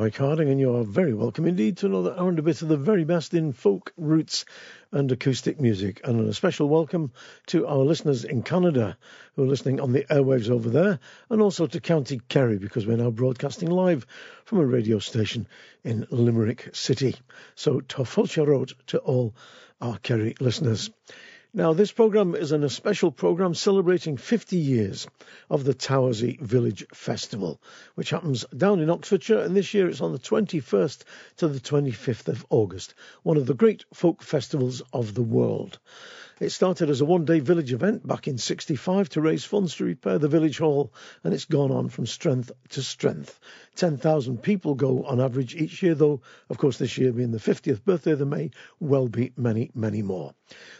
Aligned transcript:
Mike 0.00 0.16
Harding, 0.16 0.48
and 0.48 0.58
you 0.58 0.74
are 0.76 0.82
very 0.82 1.12
welcome 1.12 1.46
indeed 1.46 1.76
to 1.76 1.84
another 1.84 2.14
hour 2.16 2.30
and 2.30 2.38
a 2.38 2.42
bit 2.42 2.62
of 2.62 2.68
the 2.68 2.78
very 2.78 3.04
best 3.04 3.34
in 3.34 3.52
folk, 3.52 3.92
roots, 3.98 4.46
and 4.92 5.12
acoustic 5.12 5.60
music. 5.60 6.00
And 6.04 6.26
a 6.26 6.32
special 6.32 6.70
welcome 6.70 7.12
to 7.48 7.66
our 7.66 7.84
listeners 7.84 8.24
in 8.24 8.42
Canada 8.42 8.96
who 9.36 9.42
are 9.42 9.46
listening 9.46 9.78
on 9.78 9.92
the 9.92 10.04
airwaves 10.04 10.48
over 10.48 10.70
there, 10.70 11.00
and 11.28 11.42
also 11.42 11.66
to 11.66 11.80
County 11.80 12.18
Kerry 12.30 12.56
because 12.56 12.86
we're 12.86 12.96
now 12.96 13.10
broadcasting 13.10 13.68
live 13.68 14.06
from 14.46 14.60
a 14.60 14.64
radio 14.64 15.00
station 15.00 15.46
in 15.84 16.06
Limerick 16.10 16.70
City. 16.72 17.14
So, 17.54 17.82
Tofulcha 17.82 18.46
Road 18.46 18.72
to 18.86 19.00
all 19.00 19.34
our 19.82 19.98
Kerry 19.98 20.34
listeners. 20.40 20.88
Now, 21.52 21.72
this 21.72 21.90
program 21.90 22.36
is 22.36 22.52
an, 22.52 22.62
a 22.62 22.70
special 22.70 23.10
program 23.10 23.54
celebrating 23.54 24.16
50 24.16 24.56
years 24.56 25.08
of 25.50 25.64
the 25.64 25.74
Towersey 25.74 26.38
Village 26.40 26.86
Festival, 26.94 27.60
which 27.96 28.10
happens 28.10 28.44
down 28.56 28.78
in 28.78 28.88
Oxfordshire, 28.88 29.40
and 29.40 29.56
this 29.56 29.74
year 29.74 29.88
it's 29.88 30.00
on 30.00 30.12
the 30.12 30.20
21st 30.20 31.02
to 31.38 31.48
the 31.48 31.58
25th 31.58 32.28
of 32.28 32.46
August, 32.50 32.94
one 33.24 33.36
of 33.36 33.46
the 33.46 33.54
great 33.54 33.84
folk 33.92 34.22
festivals 34.22 34.80
of 34.92 35.12
the 35.14 35.24
world. 35.24 35.80
It 36.38 36.50
started 36.50 36.88
as 36.88 37.00
a 37.00 37.04
one 37.04 37.24
day 37.24 37.40
village 37.40 37.72
event 37.72 38.06
back 38.06 38.28
in 38.28 38.38
65 38.38 39.08
to 39.10 39.20
raise 39.20 39.44
funds 39.44 39.74
to 39.74 39.84
repair 39.84 40.20
the 40.20 40.28
village 40.28 40.58
hall, 40.58 40.92
and 41.24 41.34
it's 41.34 41.46
gone 41.46 41.72
on 41.72 41.88
from 41.88 42.06
strength 42.06 42.52
to 42.70 42.82
strength. 42.82 43.40
10,000 43.80 44.42
people 44.42 44.74
go 44.74 45.04
on 45.04 45.22
average 45.22 45.54
each 45.54 45.82
year, 45.82 45.94
though, 45.94 46.20
of 46.50 46.58
course, 46.58 46.76
this 46.76 46.98
year 46.98 47.12
being 47.12 47.30
the 47.30 47.38
50th 47.38 47.82
birthday, 47.82 48.14
there 48.14 48.26
may 48.26 48.50
well 48.78 49.08
be 49.08 49.32
many, 49.38 49.70
many 49.74 50.02
more. 50.02 50.34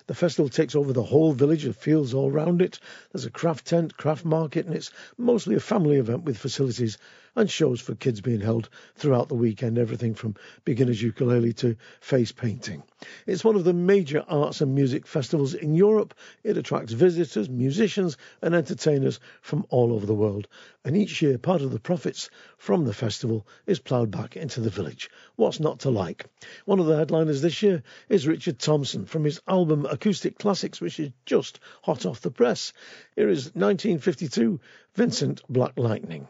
The 0.07 0.15
festival 0.15 0.51
takes 0.51 0.75
over 0.75 0.93
the 0.93 1.03
whole 1.03 1.33
village, 1.33 1.65
the 1.65 1.73
fields 1.73 2.13
all 2.13 2.31
round 2.31 2.61
it. 2.61 2.79
There's 3.11 3.25
a 3.25 3.31
craft 3.31 3.65
tent, 3.65 3.97
craft 3.97 4.27
market, 4.27 4.67
and 4.67 4.75
it's 4.75 4.91
mostly 5.17 5.55
a 5.55 5.61
family 5.61 5.97
event 5.97 6.25
with 6.25 6.37
facilities 6.37 6.99
and 7.37 7.51
shows 7.51 7.81
for 7.81 7.95
kids 7.95 8.21
being 8.21 8.41
held 8.41 8.69
throughout 8.97 9.29
the 9.29 9.35
weekend, 9.35 9.79
everything 9.79 10.15
from 10.15 10.35
beginner's 10.65 11.01
ukulele 11.01 11.53
to 11.55 11.77
face 12.01 12.33
painting. 12.33 12.83
It's 13.27 13.45
one 13.45 13.57
of 13.57 13.65
the 13.65 13.73
major 13.73 14.25
arts 14.29 14.61
and 14.61 14.75
music 14.75 15.07
festivals 15.07 15.55
in 15.55 15.75
Europe. 15.75 16.13
It 16.43 16.59
attracts 16.59 16.93
visitors, 16.93 17.49
musicians, 17.49 18.17
and 18.43 18.55
entertainers 18.55 19.21
from 19.41 19.65
all 19.71 19.93
over 19.93 20.07
the 20.07 20.15
world. 20.15 20.49
And 20.83 20.97
each 20.97 21.21
year, 21.21 21.37
part 21.37 21.61
of 21.61 21.73
the 21.73 21.79
profits 21.79 22.31
from 22.57 22.85
the 22.85 22.95
festival 22.95 23.47
is 23.67 23.79
ploughed 23.79 24.11
back 24.11 24.37
into 24.37 24.61
the 24.61 24.71
village. 24.71 25.11
What's 25.37 25.61
not 25.61 25.81
to 25.81 25.91
like? 25.91 26.25
One 26.65 26.81
of 26.81 26.87
the 26.87 26.97
headliners 26.97 27.43
this 27.43 27.63
year 27.63 27.83
is 28.09 28.27
Richard 28.27 28.59
Thompson 28.59 29.05
from 29.05 29.25
his 29.25 29.43
album 29.47 29.85
Acoustic 29.85 30.39
Classics, 30.39 30.81
which 30.81 30.99
is 30.99 31.11
just 31.27 31.61
hot 31.83 32.07
off 32.07 32.23
the 32.23 32.31
press. 32.31 32.73
Here 33.15 33.29
is 33.29 33.47
1952 33.55 34.59
Vincent 34.95 35.43
Black 35.51 35.75
Lightning. 35.77 36.29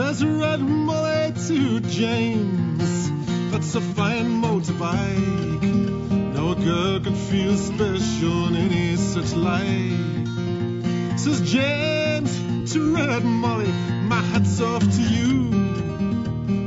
Says 0.00 0.24
Red 0.24 0.60
Molly 0.60 1.32
to 1.46 1.80
James, 1.80 3.10
that's 3.50 3.74
a 3.74 3.82
fine 3.82 4.40
motorbike 4.40 5.62
No 6.34 6.54
girl 6.54 7.00
could 7.00 7.18
feel 7.18 7.54
special 7.54 8.48
in 8.48 8.56
any 8.56 8.96
such 8.96 9.34
light. 9.34 11.18
Says 11.18 11.42
James 11.52 12.72
to 12.72 12.96
Red 12.96 13.24
Molly, 13.24 13.66
my 13.66 14.22
hat's 14.22 14.58
off 14.62 14.80
to 14.80 15.02
you. 15.02 15.50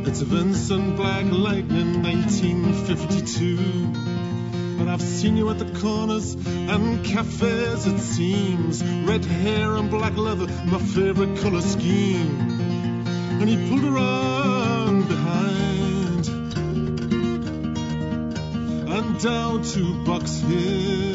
It's 0.05 0.21
a 0.21 0.25
Vincent 0.25 0.95
Black 0.95 1.25
Lightning 1.25 2.03
1952. 2.03 4.77
But 4.77 4.87
I've 4.87 5.01
seen 5.01 5.37
you 5.37 5.49
at 5.49 5.57
the 5.57 5.71
corners 5.79 6.35
and 6.45 7.03
cafes, 7.03 7.87
it 7.87 7.97
seems. 7.97 8.83
Red 8.83 9.25
hair 9.25 9.73
and 9.73 9.89
black 9.89 10.17
leather, 10.17 10.45
my 10.65 10.77
favorite 10.77 11.39
color 11.39 11.61
scheme. 11.61 12.52
And 13.39 13.49
he 13.49 13.69
pulled 13.69 13.81
her 13.81 13.97
on 13.97 15.07
behind. 15.07 16.27
and 18.95 19.19
down 19.21 19.63
to 19.63 20.03
Box 20.05 20.39
Hill 20.39 21.12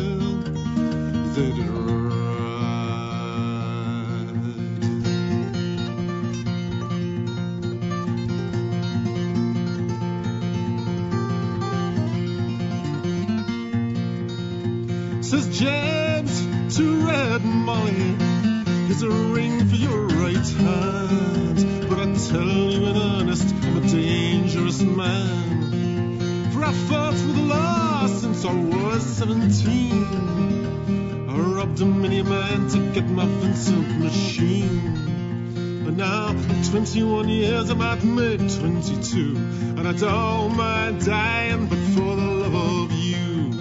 Vincent 33.26 33.98
machine. 34.00 35.82
But 35.84 35.94
now, 35.94 36.32
21 36.70 37.28
years, 37.28 37.70
I'm 37.70 37.80
at 37.82 38.04
mid 38.04 38.38
22. 38.38 39.36
And 39.78 39.88
I 39.88 39.92
don't 39.92 40.56
mind 40.56 41.04
dying, 41.04 41.66
but 41.66 41.78
for 41.78 42.16
the 42.16 42.22
love 42.22 42.54
of 42.54 42.92
you. 42.92 43.52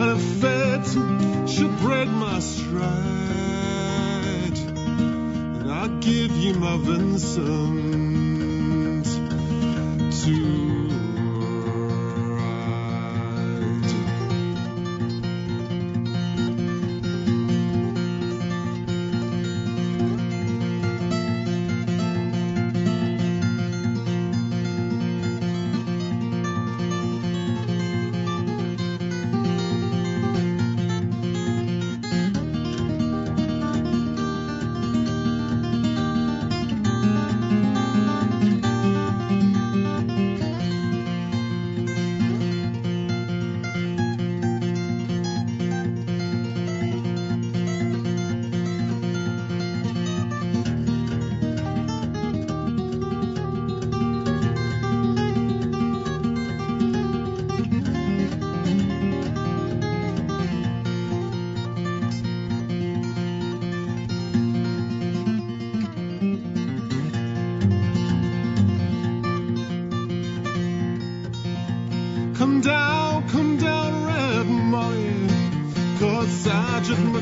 And 0.00 0.18
if 0.18 0.22
fate 0.40 0.86
should 1.48 1.76
break 1.78 2.08
my 2.08 2.40
stride, 2.40 2.86
then 4.56 5.70
I'll 5.70 5.98
give 6.00 6.32
you 6.36 6.54
my 6.54 6.76
Vincent 6.76 8.07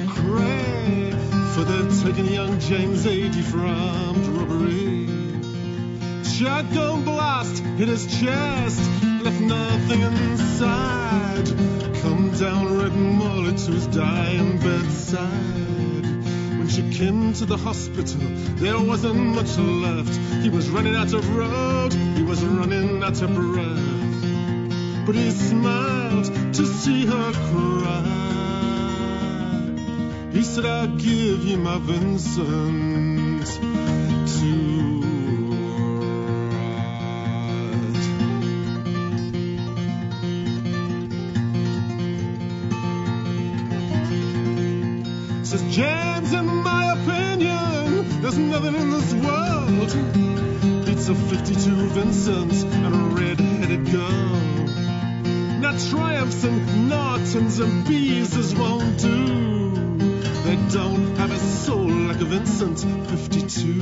McCrae 0.06 1.12
for 1.54 1.64
the 1.64 2.02
taking 2.04 2.32
young 2.32 2.60
James 2.60 3.06
80 3.06 3.42
from 3.42 4.36
robbery. 4.38 5.06
Shotgun 6.24 7.04
blast 7.04 7.62
hit 7.78 7.88
his 7.88 8.06
chest, 8.20 8.80
left 9.02 9.40
nothing 9.40 10.00
inside. 10.02 11.46
Come 12.02 12.30
down, 12.38 12.78
Red 12.78 12.94
Molly, 12.94 13.56
to 13.56 13.72
his 13.72 13.86
dying 13.88 14.58
bedside. 14.58 16.06
When 16.58 16.68
she 16.68 16.82
came 16.96 17.32
to 17.34 17.44
the 17.44 17.56
hospital, 17.56 18.20
there 18.56 18.78
wasn't 18.78 19.18
much 19.18 19.56
left. 19.58 20.14
He 20.42 20.50
was 20.50 20.68
running 20.70 20.94
out 20.94 21.12
of 21.12 21.36
road, 21.36 21.92
he 21.92 22.22
was 22.22 22.44
running 22.44 23.02
out 23.02 23.20
of 23.22 23.34
breath 23.34 24.06
but 25.06 25.14
he 25.14 25.30
smiled 25.30 26.24
to 26.52 26.66
see 26.66 27.06
her 27.06 27.32
cry. 27.32 28.45
He 30.36 30.42
said, 30.42 30.66
I'll 30.66 30.88
give 30.88 31.46
you 31.46 31.56
my 31.56 31.78
Vincent 31.78 33.46
to 33.46 33.62
ride. 35.48 35.86
Says 45.46 45.62
James, 45.74 46.34
in 46.34 46.44
my 46.44 46.92
opinion, 46.92 48.20
there's 48.20 48.36
nothing 48.36 48.74
in 48.74 48.90
this 48.90 49.14
world 49.14 49.96
beats 50.84 51.08
a 51.08 51.14
52 51.14 51.88
Vincent 51.88 52.52
and 52.52 52.84
a 52.84 52.90
red-headed 52.90 53.90
girl. 53.90 54.36
Now 55.60 55.78
triumphs 55.88 56.44
and 56.44 56.90
Nortons 56.90 57.58
and 57.58 57.86
Bees 57.86 58.54
won't 58.54 58.98
do. 58.98 59.35
Don't 60.76 61.16
have 61.16 61.32
a 61.32 61.38
soul 61.38 61.88
like 61.88 62.20
a 62.20 62.26
Vincent 62.26 62.80
52. 63.08 63.80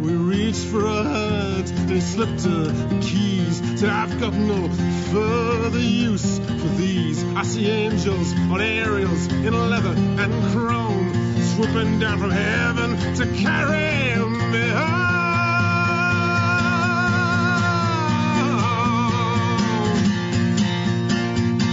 We 0.00 0.12
reached 0.12 0.66
for 0.66 0.86
a 0.86 1.02
hurt, 1.02 1.66
they 1.88 1.98
slipped 1.98 2.44
her 2.44 2.66
the 2.66 3.00
keys. 3.00 3.60
Said 3.80 3.88
I've 3.90 4.20
got 4.20 4.34
no 4.34 4.68
further 5.10 5.80
use 5.80 6.38
for 6.38 6.68
these. 6.76 7.24
I 7.34 7.42
see 7.42 7.68
angels 7.68 8.32
on 8.34 8.60
aerials 8.60 9.26
in 9.32 9.52
leather 9.68 9.96
and 10.22 10.32
chrome, 10.52 11.12
swooping 11.42 11.98
down 11.98 12.20
from 12.20 12.30
heaven 12.30 12.96
to 13.16 13.26
carry 13.42 14.14
me 14.52 14.68
home. 14.68 15.08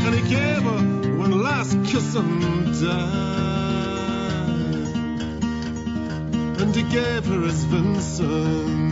And 0.08 0.16
he 0.16 0.22
gave 0.28 0.64
her 0.64 1.18
one 1.20 1.44
last 1.44 1.78
kiss 1.86 2.16
and 2.16 2.82
died. 2.82 3.45
Gave 6.96 7.26
his 7.26 7.66
Vincent 7.66 8.85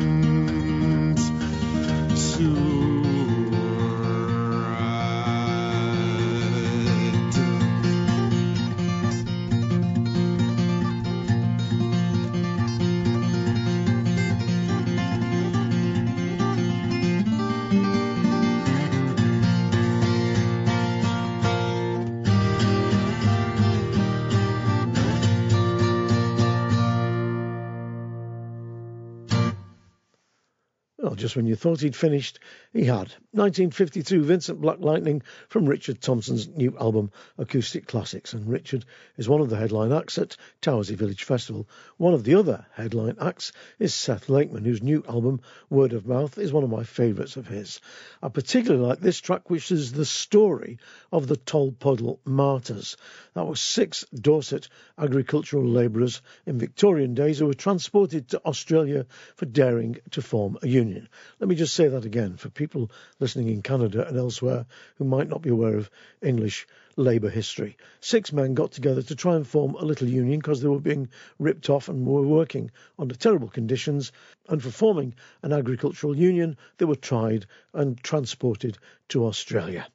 When 31.36 31.46
you 31.46 31.56
thought 31.56 31.82
he'd 31.82 31.96
finished, 31.96 32.40
he 32.72 32.86
had. 32.86 33.12
1952 33.32 34.24
Vincent 34.24 34.62
Black 34.62 34.80
Lightning 34.80 35.24
from 35.50 35.66
Richard 35.66 36.02
Thompson's 36.02 36.48
new 36.48 36.78
album 36.78 37.12
Acoustic 37.38 37.88
Classics. 37.88 38.34
And 38.34 38.48
Richard 38.48 38.86
is 39.18 39.28
one 39.28 39.42
of 39.42 39.50
the 39.50 39.58
headline 39.58 39.92
acts 39.92 40.18
at 40.18 40.38
Towersey 40.62 40.96
Village 40.96 41.24
Festival. 41.24 41.68
One 41.98 42.14
of 42.14 42.24
the 42.24 42.36
other 42.36 42.66
headline 42.74 43.18
acts 43.20 43.52
is 43.80 43.94
Seth 43.94 44.30
Lakeman, 44.30 44.66
whose 44.66 44.84
new 44.84 45.04
album 45.08 45.42
Word 45.70 45.94
of 45.94 46.06
Mouth 46.06 46.38
is 46.38 46.54
one 46.54 46.64
of 46.64 46.70
my 46.70 46.84
favourites 46.84 47.38
of 47.38 47.48
his. 47.48 47.80
I 48.24 48.30
particularly 48.30 48.86
like 48.86 49.02
this 49.02 49.20
track, 49.20 49.50
which 49.50 49.70
is 49.70 49.92
the 49.92 50.06
story 50.06 50.78
of 51.12 51.28
the 51.28 51.36
Tolpuddle 51.36 52.20
Martyrs. 52.24 52.96
That 53.34 53.46
was 53.46 53.60
six 53.60 54.06
Dorset 54.14 54.70
agricultural 54.98 55.68
labourers 55.68 56.22
in 56.46 56.58
Victorian 56.58 57.16
days 57.16 57.40
who 57.40 57.48
were 57.48 57.54
transported 57.54 58.30
to 58.30 58.42
Australia 58.46 59.08
for 59.36 59.46
daring 59.46 59.98
to 60.12 60.22
form 60.22 60.58
a 60.62 60.70
union. 60.70 61.10
Let 61.42 61.50
me 61.50 61.56
just 61.56 61.74
say 61.74 61.90
that 61.90 62.06
again 62.06 62.38
for 62.38 62.48
people 62.48 62.90
listening 63.20 63.50
in 63.50 63.62
Canada 63.62 64.08
and 64.08 64.16
elsewhere 64.16 64.68
who 64.96 65.04
might 65.04 65.28
not 65.28 65.42
be 65.42 65.50
aware 65.50 65.76
of 65.76 65.90
English 66.22 66.66
labour 66.96 67.30
history. 67.30 67.78
Six 68.00 68.32
men 68.32 68.54
got 68.54 68.72
together 68.72 69.02
to 69.02 69.16
try 69.16 69.36
and 69.36 69.48
form 69.48 69.76
a 69.76 69.86
little 69.86 70.08
union 70.08 70.40
because 70.40 70.62
they 70.62 70.68
were 70.68 70.80
being 70.80 71.10
ripped 71.40 71.70
off 71.70 71.90
and 71.90 72.06
were 72.06 72.22
working 72.22 72.72
under 72.98 73.16
terrible 73.16 73.50
conditions. 73.50 74.12
And 74.48 74.62
for 74.62 74.72
forming 74.72 75.16
an 75.42 75.54
agricultural 75.54 76.18
union, 76.18 76.58
they 76.78 76.86
were 76.86 76.96
tried 76.96 77.46
and 77.74 77.98
transported 78.02 78.78
to 79.10 79.26
Australia. 79.26 79.88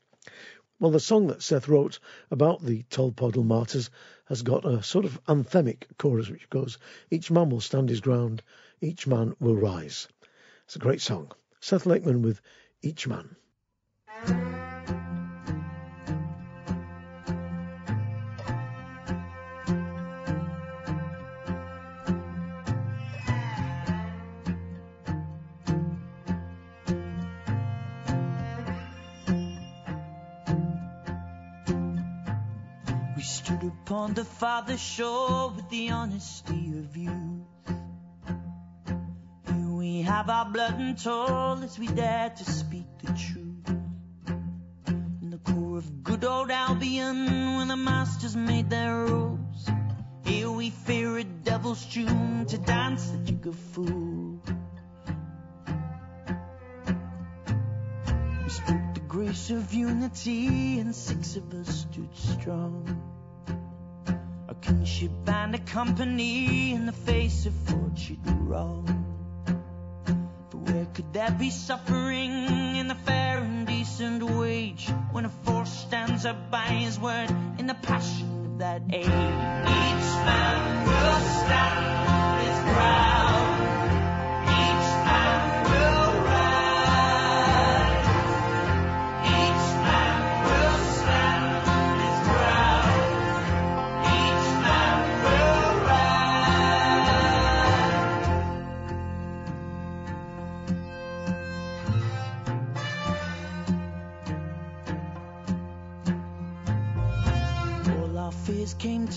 Well, 0.80 0.92
the 0.92 1.00
song 1.00 1.26
that 1.26 1.42
Seth 1.42 1.68
wrote 1.68 1.98
about 2.30 2.64
the 2.64 2.84
Tolpuddle 2.84 3.44
martyrs 3.44 3.90
has 4.26 4.42
got 4.42 4.64
a 4.64 4.82
sort 4.82 5.04
of 5.04 5.20
anthemic 5.26 5.84
chorus 5.98 6.28
which 6.28 6.48
goes, 6.50 6.78
Each 7.10 7.30
man 7.30 7.50
will 7.50 7.60
stand 7.60 7.88
his 7.88 8.00
ground, 8.00 8.42
each 8.80 9.06
man 9.06 9.34
will 9.40 9.56
rise. 9.56 10.06
It's 10.66 10.76
a 10.76 10.80
great 10.80 11.00
song. 11.00 11.32
Seth 11.60 11.86
Lakeman 11.86 12.22
with 12.22 12.40
Each 12.82 13.08
Man. 13.08 13.34
Upon 34.08 34.14
the 34.14 34.24
farther 34.24 34.76
shore 34.76 35.50
with 35.54 35.68
the 35.68 35.90
honesty 35.90 36.72
of 36.78 36.96
youth. 36.96 37.12
Here 39.46 39.70
we 39.70 40.02
have 40.02 40.30
our 40.30 40.46
blood 40.46 40.78
and 40.78 40.98
toil 40.98 41.60
as 41.62 41.78
we 41.78 41.88
dare 41.88 42.30
to 42.30 42.44
speak 42.44 42.86
the 43.02 43.12
truth. 43.12 43.68
In 45.22 45.30
the 45.30 45.38
core 45.38 45.78
of 45.78 46.02
good 46.02 46.24
old 46.24 46.50
Albion, 46.50 47.56
when 47.56 47.68
the 47.68 47.76
masters 47.76 48.34
made 48.34 48.70
their 48.70 49.04
rules, 49.04 49.68
here 50.24 50.50
we 50.50 50.70
fear 50.70 51.18
a 51.18 51.24
devil's 51.24 51.84
tune 51.84 52.46
to 52.46 52.58
dance 52.58 53.10
the 53.10 53.18
jig 53.18 53.46
of 53.46 53.56
fool. 53.56 54.40
We 58.42 58.48
spoke 58.48 58.94
the 58.94 59.04
grace 59.06 59.50
of 59.50 59.74
unity, 59.74 60.78
and 60.78 60.94
six 60.94 61.36
of 61.36 61.52
us 61.52 61.86
stood 61.90 62.16
strong. 62.16 63.07
A 64.68 64.70
kinship 64.70 65.10
and 65.26 65.54
a 65.54 65.58
company 65.58 66.72
in 66.72 66.84
the 66.84 66.92
face 66.92 67.46
of 67.46 67.54
fortune 67.54 68.20
wrong. 68.46 68.84
For 70.50 70.58
where 70.58 70.84
could 70.92 71.10
there 71.14 71.30
be 71.30 71.48
suffering 71.48 72.76
in 72.76 72.86
the 72.86 72.94
fair 72.94 73.38
and 73.38 73.66
decent 73.66 74.22
wage 74.22 74.86
when 75.12 75.24
a 75.24 75.30
force 75.30 75.72
stands 75.72 76.26
up 76.26 76.50
by 76.50 76.66
his 76.66 77.00
word 77.00 77.30
in 77.58 77.66
the 77.66 77.74
passion 77.74 78.44
of 78.44 78.58
that 78.58 78.82
age? 78.92 79.06
Each 79.06 80.10
man 80.28 80.86
will 80.86 81.20
stand 81.46 82.40
his 82.42 82.74
ground. 82.74 83.57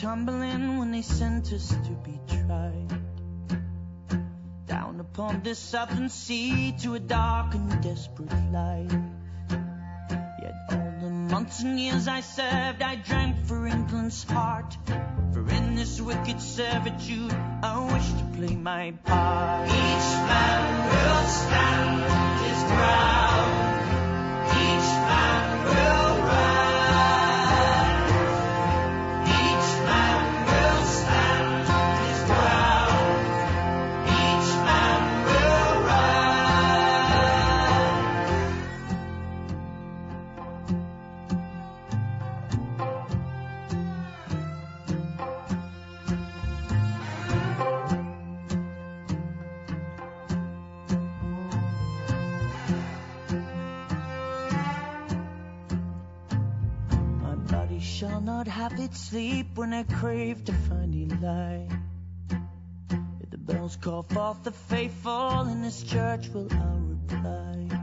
Tumbling 0.01 0.79
when 0.79 0.89
they 0.89 1.03
sent 1.03 1.53
us 1.53 1.69
to 1.69 1.91
be 2.03 2.19
tried. 2.27 2.87
Down 4.65 4.99
upon 4.99 5.43
this 5.43 5.59
southern 5.59 6.09
sea 6.09 6.73
to 6.81 6.95
a 6.95 6.99
dark 6.99 7.53
and 7.53 7.83
desperate 7.83 8.33
life. 8.51 8.91
Yet 10.41 10.55
all 10.71 10.93
the 11.01 11.09
months 11.09 11.61
and 11.61 11.79
years 11.79 12.07
I 12.07 12.21
served, 12.21 12.81
I 12.81 12.95
drank 12.95 13.45
for 13.45 13.67
England's 13.67 14.23
heart. 14.23 14.75
For 15.33 15.47
in 15.47 15.75
this 15.75 16.01
wicked 16.01 16.41
servitude, 16.41 17.35
I 17.61 17.93
wish 17.93 18.07
to 18.09 18.25
play 18.37 18.55
my 18.55 18.93
part. 19.05 19.67
Each 19.67 20.11
man 20.31 20.89
will 20.89 21.27
stand 21.27 22.45
his 22.47 22.63
ground. 22.63 23.20
Sleep 59.11 59.57
when 59.57 59.73
I 59.73 59.83
crave 59.83 60.45
to 60.45 60.53
find 60.53 61.11
a 61.11 61.15
lie. 61.25 61.67
If 63.19 63.29
the 63.29 63.37
bells 63.37 63.75
call 63.75 64.03
forth 64.03 64.41
the 64.45 64.53
faithful 64.53 65.41
in 65.49 65.61
this 65.61 65.83
church, 65.83 66.29
will 66.29 66.47
I 66.49 66.77
reply? 66.93 67.77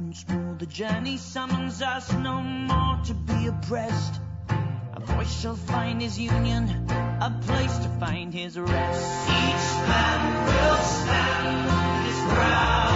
Once 0.00 0.24
more 0.28 0.54
the 0.60 0.66
journey 0.66 1.16
summons 1.16 1.82
us 1.82 2.12
no 2.12 2.40
more 2.40 3.00
to 3.06 3.14
be 3.14 3.48
oppressed. 3.48 4.20
A 4.94 5.00
voice 5.00 5.40
shall 5.40 5.56
find 5.56 6.00
his 6.00 6.16
union, 6.16 6.68
a 7.28 7.40
place 7.44 7.76
to 7.78 7.88
find 7.98 8.32
his 8.32 8.56
rest. 8.56 9.28
Each 9.28 9.70
man 9.90 10.20
will 10.46 10.82
stand 11.02 12.06
his 12.06 12.20
ground. 12.32 12.89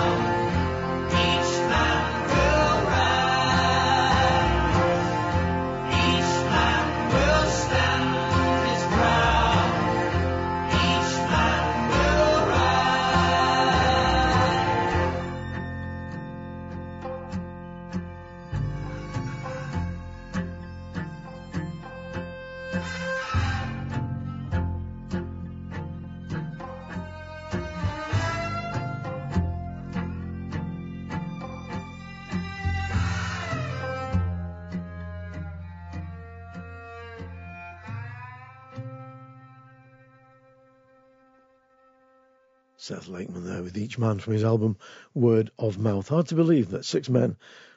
With 43.64 43.78
each 43.78 43.98
man 43.98 44.18
from 44.18 44.34
his 44.34 44.44
album 44.44 44.76
Word 45.14 45.50
of 45.58 45.78
Mouth. 45.78 46.08
Hard 46.08 46.28
to 46.28 46.34
believe 46.34 46.68
that 46.68 46.84
six 46.84 47.08
men 47.08 47.34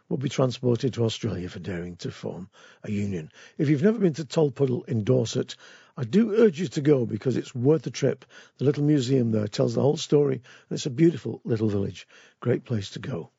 will 0.09 0.17
be 0.17 0.27
transported 0.27 0.93
to 0.93 1.05
Australia 1.05 1.47
for 1.47 1.59
daring 1.59 1.95
to 1.95 2.11
form 2.11 2.49
a 2.83 2.91
union. 2.91 3.31
If 3.57 3.69
you've 3.69 3.83
never 3.83 3.97
been 3.97 4.13
to 4.15 4.25
Tolpuddle 4.25 4.85
in 4.89 5.05
Dorset, 5.05 5.55
I 5.95 6.03
do 6.03 6.35
urge 6.35 6.59
you 6.59 6.67
to 6.67 6.81
go 6.81 7.05
because 7.05 7.37
it's 7.37 7.55
worth 7.55 7.83
the 7.83 7.89
trip. 7.89 8.25
The 8.57 8.65
little 8.65 8.83
museum 8.83 9.31
there 9.31 9.47
tells 9.47 9.75
the 9.75 9.81
whole 9.81 9.95
story, 9.95 10.35
and 10.35 10.75
it's 10.75 10.85
a 10.85 10.89
beautiful 10.89 11.39
little 11.45 11.69
village. 11.69 12.05
Great 12.41 12.65
place 12.65 12.89
to 12.91 12.99
go. 12.99 13.31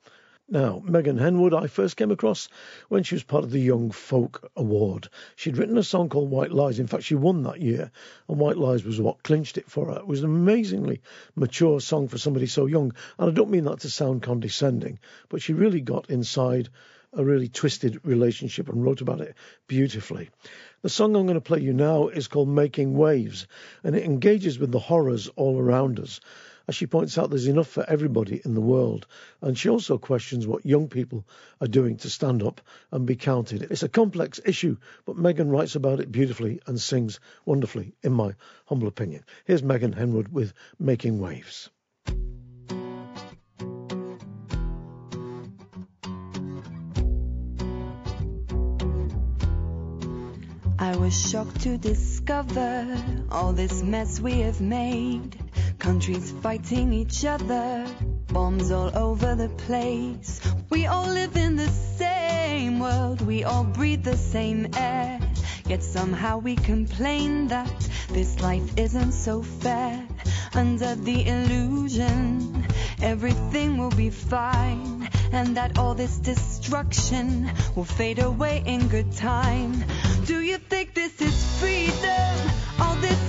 Now, 0.51 0.83
Megan 0.83 1.19
Henwood, 1.19 1.53
I 1.53 1.67
first 1.67 1.99
came 1.99 2.11
across 2.11 2.49
when 2.89 3.03
she 3.03 3.15
was 3.15 3.23
part 3.23 3.45
of 3.45 3.51
the 3.51 3.61
Young 3.61 3.91
Folk 3.91 4.51
Award. 4.57 5.11
She'd 5.37 5.59
written 5.59 5.77
a 5.77 5.83
song 5.83 6.09
called 6.09 6.31
White 6.31 6.53
Lies. 6.53 6.79
In 6.79 6.87
fact, 6.87 7.03
she 7.03 7.15
won 7.15 7.43
that 7.43 7.61
year, 7.61 7.91
and 8.31 8.39
White 8.39 8.57
Lies 8.57 8.83
was 8.83 8.99
what 8.99 9.23
clinched 9.23 9.59
it 9.59 9.71
for 9.71 9.93
her. 9.93 9.99
It 9.99 10.07
was 10.07 10.21
an 10.21 10.31
amazingly 10.31 11.03
mature 11.37 11.81
song 11.81 12.09
for 12.09 12.17
somebody 12.17 12.47
so 12.47 12.65
young. 12.65 12.95
And 13.19 13.31
I 13.31 13.35
don't 13.35 13.51
mean 13.51 13.65
that 13.65 13.81
to 13.81 13.91
sound 13.91 14.23
condescending, 14.23 15.01
but 15.29 15.43
she 15.43 15.53
really 15.53 15.83
got 15.83 16.09
inside 16.09 16.71
a 17.13 17.23
really 17.23 17.49
twisted 17.49 18.01
relationship 18.07 18.71
and 18.71 18.83
wrote 18.83 19.03
about 19.03 19.21
it 19.21 19.35
beautifully. 19.67 20.31
The 20.81 20.89
song 20.89 21.15
I'm 21.15 21.27
going 21.27 21.35
to 21.35 21.43
play 21.43 21.61
you 21.61 21.75
now 21.75 22.09
is 22.09 22.27
called 22.27 22.49
Making 22.49 22.97
Waves, 22.97 23.47
and 23.85 23.95
it 23.95 24.05
engages 24.05 24.59
with 24.59 24.73
the 24.73 24.79
horrors 24.79 25.29
all 25.37 25.59
around 25.59 26.01
us. 26.01 26.21
As 26.69 26.77
she 26.77 26.87
points 26.87 27.17
out, 27.17 27.31
there's 27.31 27.47
enough 27.47 27.67
for 27.67 27.89
everybody 27.89 28.43
in 28.45 28.53
the 28.53 28.61
world. 28.61 29.07
And 29.41 29.57
she 29.57 29.71
also 29.71 29.97
questions 29.97 30.47
what 30.47 30.67
young 30.67 30.89
people 30.89 31.27
are 31.63 31.67
doing 31.67 31.97
to 31.97 32.11
stand 32.11 32.43
up 32.43 32.61
and 32.93 33.07
be 33.07 33.17
counted. 33.17 33.63
It's 33.63 33.83
a 33.83 33.89
complex 33.89 34.39
issue, 34.45 34.77
but 35.07 35.17
Megan 35.17 35.49
writes 35.49 35.77
about 35.77 36.01
it 36.01 36.13
beautifully 36.13 36.61
and 36.67 36.79
sings 36.79 37.21
wonderfully, 37.47 37.95
in 38.03 38.13
my 38.13 38.35
humble 38.67 38.87
opinion. 38.87 39.25
Here's 39.47 39.63
Megan 39.63 39.95
Henwood 39.95 40.29
with 40.29 40.53
Making 40.79 41.19
Waves. 41.19 41.71
I 50.79 50.97
was 50.97 51.31
shocked 51.31 51.63
to 51.63 51.79
discover 51.79 52.87
all 53.31 53.55
this 53.55 53.83
mess 53.83 54.21
we 54.21 54.41
have 54.41 54.61
made. 54.61 55.48
Countries 55.79 56.35
fighting 56.43 56.93
each 56.93 57.25
other, 57.25 57.87
bombs 58.33 58.73
all 58.73 58.97
over 58.97 59.37
the 59.37 59.49
place. 59.49 60.41
We 60.71 60.87
all 60.87 61.07
live 61.07 61.37
in 61.37 61.55
the 61.55 61.69
same 61.69 62.81
world, 62.81 63.21
we 63.21 63.45
all 63.45 63.65
breathe 63.65 64.03
the 64.03 64.17
same 64.17 64.69
air. 64.77 65.21
Yet 65.67 65.83
somehow 65.83 66.39
we 66.39 66.57
complain 66.57 67.47
that 67.49 67.91
this 68.11 68.41
life 68.41 68.77
isn't 68.77 69.13
so 69.13 69.43
fair. 69.43 70.07
Under 70.55 70.97
the 70.97 71.29
illusion, 71.29 72.67
everything 73.01 73.79
will 73.79 73.91
be 73.91 74.11
fine, 74.11 75.09
and 75.31 75.57
that 75.57 75.79
all 75.79 75.95
this 75.95 76.19
destruction 76.19 77.51
will 77.77 77.85
fade 77.85 78.19
away 78.19 78.63
in 78.67 78.89
good 78.89 79.13
time. 79.13 79.85
Do 80.25 80.41
you 80.41 80.59
think 80.59 80.95
this 80.95 81.21
is 81.21 81.61
freedom? 81.61 82.51
All 82.81 82.97
this 82.97 83.28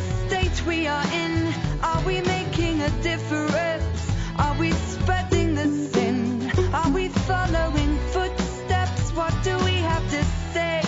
state 0.60 0.68
we 0.68 0.88
are 0.88 1.06
in, 1.14 1.54
are 1.84 2.02
we 2.06 2.22
making 2.22 2.82
a 2.82 2.90
difference? 3.02 4.12
Are 4.38 4.58
we 4.60 4.72
spreading 4.72 5.56
the 5.56 5.66
sin? 5.66 6.52
Are 6.74 6.92
we 6.92 7.10
following 7.10 7.98
footsteps? 8.12 9.12
What 9.12 9.34
do 9.44 9.58
we 9.66 9.76
have 9.76 10.10
to 10.12 10.24
say? 10.54 10.82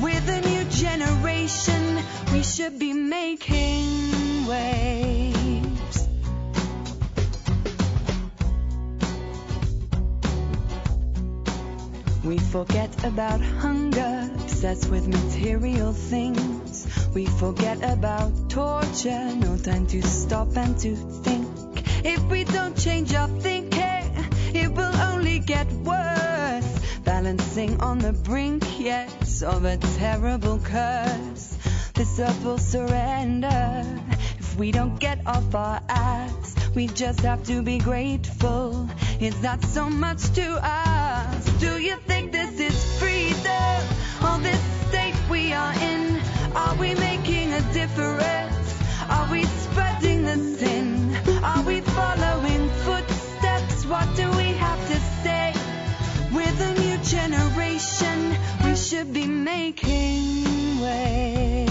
With 0.00 0.28
a 0.28 0.40
new 0.48 0.64
generation, 0.70 1.98
we 2.32 2.42
should 2.42 2.78
be 2.78 2.92
making 2.92 4.46
waves. 4.46 6.08
We 12.24 12.38
forget 12.38 13.04
about 13.04 13.40
hunger, 13.40 14.30
obsessed 14.40 14.90
with 14.90 15.08
material 15.08 15.92
things. 15.92 16.67
We 17.14 17.26
forget 17.26 17.78
about 17.82 18.50
torture, 18.50 19.34
no 19.34 19.56
time 19.56 19.86
to 19.88 20.02
stop 20.02 20.56
and 20.56 20.78
to 20.78 20.94
think. 20.94 21.48
If 22.04 22.22
we 22.30 22.44
don't 22.44 22.76
change 22.78 23.12
our 23.14 23.28
thinking, 23.40 24.12
it 24.54 24.70
will 24.72 24.94
only 24.96 25.38
get 25.40 25.66
worse. 25.72 26.80
Balancing 27.04 27.80
on 27.80 27.98
the 27.98 28.12
brink, 28.12 28.62
yes, 28.78 29.42
of 29.42 29.64
a 29.64 29.76
terrible 29.98 30.58
curse. 30.58 31.58
This 31.94 32.20
earth 32.20 32.60
surrender 32.60 33.84
if 34.38 34.56
we 34.56 34.70
don't 34.70 35.00
get 35.00 35.26
off 35.26 35.54
our 35.54 35.80
ass. 35.88 36.54
We 36.74 36.86
just 36.86 37.20
have 37.20 37.42
to 37.44 37.62
be 37.62 37.78
grateful. 37.78 38.88
It's 39.18 39.42
not 39.42 39.64
so 39.64 39.88
much 39.90 40.30
to 40.34 40.60
us. 40.62 41.44
Do 41.58 41.78
you 41.78 41.96
think 42.06 42.30
this 42.30 42.60
is 42.60 42.98
freedom? 42.98 43.82
All 44.22 44.38
this 44.38 44.60
state 44.88 45.16
we 45.28 45.52
are 45.52 45.74
in, 45.74 46.20
are 46.54 46.74
we? 46.76 46.97
Are 49.08 49.30
we 49.30 49.44
spreading 49.44 50.24
the 50.24 50.36
sin? 50.58 51.16
Are 51.42 51.62
we 51.62 51.80
following 51.80 52.68
footsteps? 52.86 53.86
What 53.86 54.08
do 54.16 54.30
we 54.32 54.52
have 54.64 54.80
to 54.88 55.00
say? 55.22 55.54
With 56.32 56.60
a 56.60 56.72
new 56.80 56.98
generation, 56.98 58.36
we 58.64 58.76
should 58.76 59.12
be 59.12 59.26
making 59.26 60.80
waves. 60.80 61.67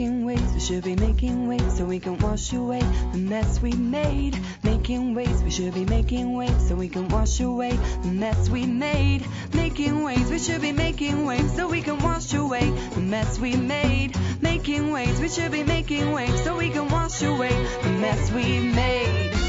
Making 0.00 0.24
waves, 0.24 0.54
we 0.54 0.60
should 0.60 0.84
be 0.84 0.96
making 0.96 1.46
waves 1.46 1.76
so 1.76 1.84
we 1.84 2.00
can 2.00 2.16
wash 2.20 2.54
away 2.54 2.80
the 3.12 3.18
mess 3.18 3.60
we 3.60 3.72
made. 3.72 4.34
Making 4.62 5.14
waves, 5.14 5.42
we 5.42 5.50
should 5.50 5.74
be 5.74 5.84
making 5.84 6.32
waves 6.32 6.68
so 6.68 6.74
we 6.74 6.88
can 6.88 7.06
wash 7.08 7.38
away 7.40 7.72
the 8.00 8.08
mess 8.08 8.48
we 8.48 8.64
made. 8.64 9.26
Making 9.52 10.02
waves, 10.02 10.30
we 10.30 10.38
should 10.38 10.62
be 10.62 10.72
making 10.72 11.26
waves 11.26 11.54
so 11.54 11.68
we 11.68 11.82
can 11.82 11.98
wash 11.98 12.32
away 12.32 12.70
the 12.94 13.00
mess 13.00 13.38
we 13.38 13.56
made. 13.56 14.16
Making 14.40 14.90
waves, 14.90 15.20
we 15.20 15.28
should 15.28 15.52
be 15.52 15.64
making 15.64 16.12
waves 16.12 16.44
so 16.44 16.56
we 16.56 16.70
can 16.70 16.88
wash 16.88 17.22
away 17.22 17.52
the 17.82 17.90
mess 17.90 18.32
we 18.32 18.58
made. 18.58 19.39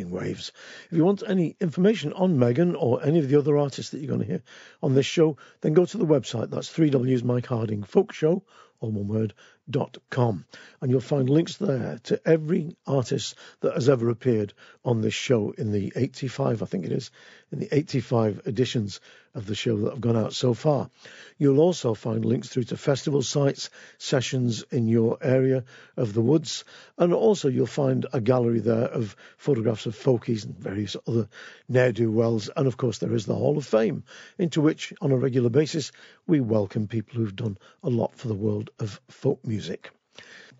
Making 0.00 0.10
waves. 0.10 0.52
If 0.90 0.96
you 0.96 1.04
want 1.04 1.22
any 1.26 1.56
information 1.60 2.12
on 2.12 2.38
Megan 2.38 2.74
or 2.74 3.04
any 3.04 3.18
of 3.18 3.28
the 3.28 3.38
other 3.38 3.58
artists 3.58 3.92
that 3.92 3.98
you're 3.98 4.08
going 4.08 4.20
to 4.20 4.26
hear 4.26 4.42
on 4.82 4.94
this 4.94 5.06
show, 5.06 5.36
then 5.60 5.74
go 5.74 5.84
to 5.84 5.98
the 5.98 6.06
website. 6.06 6.50
That's 6.50 6.70
3W's 6.70 7.24
Mike 7.24 7.46
Harding 7.46 7.82
Folk 7.82 8.12
Show, 8.12 8.42
all 8.80 8.90
one 8.90 9.08
word, 9.08 9.34
dot 9.68 9.98
com. 10.08 10.44
And 10.80 10.90
you'll 10.90 11.00
find 11.00 11.28
links 11.28 11.56
there 11.56 11.98
to 12.04 12.20
every 12.26 12.76
artist 12.86 13.36
that 13.60 13.74
has 13.74 13.88
ever 13.88 14.08
appeared 14.08 14.54
on 14.84 15.00
this 15.00 15.14
show 15.14 15.52
in 15.56 15.70
the 15.70 15.92
85, 15.94 16.62
I 16.62 16.66
think 16.66 16.86
it 16.86 16.92
is, 16.92 17.10
in 17.52 17.58
the 17.58 17.74
85 17.74 18.42
editions 18.46 19.00
of 19.34 19.46
the 19.46 19.54
show 19.54 19.76
that 19.76 19.90
have 19.90 20.00
gone 20.00 20.16
out 20.16 20.32
so 20.32 20.54
far. 20.54 20.90
You'll 21.38 21.60
also 21.60 21.94
find 21.94 22.24
links 22.24 22.48
through 22.48 22.64
to 22.64 22.76
festival 22.76 23.22
sites, 23.22 23.70
sessions 23.98 24.64
in 24.70 24.88
your 24.88 25.18
area 25.20 25.64
of 25.96 26.12
the 26.12 26.20
woods, 26.20 26.64
and 26.98 27.12
also 27.12 27.48
you'll 27.48 27.66
find 27.66 28.06
a 28.12 28.20
gallery 28.20 28.60
there 28.60 28.86
of 28.86 29.16
photographs 29.36 29.86
of 29.86 29.96
folkies 29.96 30.44
and 30.44 30.58
various 30.58 30.96
other 31.06 31.28
ne'er-do-wells, 31.68 32.50
and 32.56 32.66
of 32.66 32.76
course 32.76 32.98
there 32.98 33.14
is 33.14 33.26
the 33.26 33.34
Hall 33.34 33.56
of 33.56 33.66
Fame, 33.66 34.04
into 34.38 34.60
which 34.60 34.92
on 35.00 35.12
a 35.12 35.16
regular 35.16 35.50
basis 35.50 35.92
we 36.26 36.40
welcome 36.40 36.88
people 36.88 37.16
who've 37.16 37.36
done 37.36 37.58
a 37.82 37.90
lot 37.90 38.16
for 38.16 38.28
the 38.28 38.34
world 38.34 38.70
of 38.78 39.00
folk 39.08 39.44
music. 39.44 39.90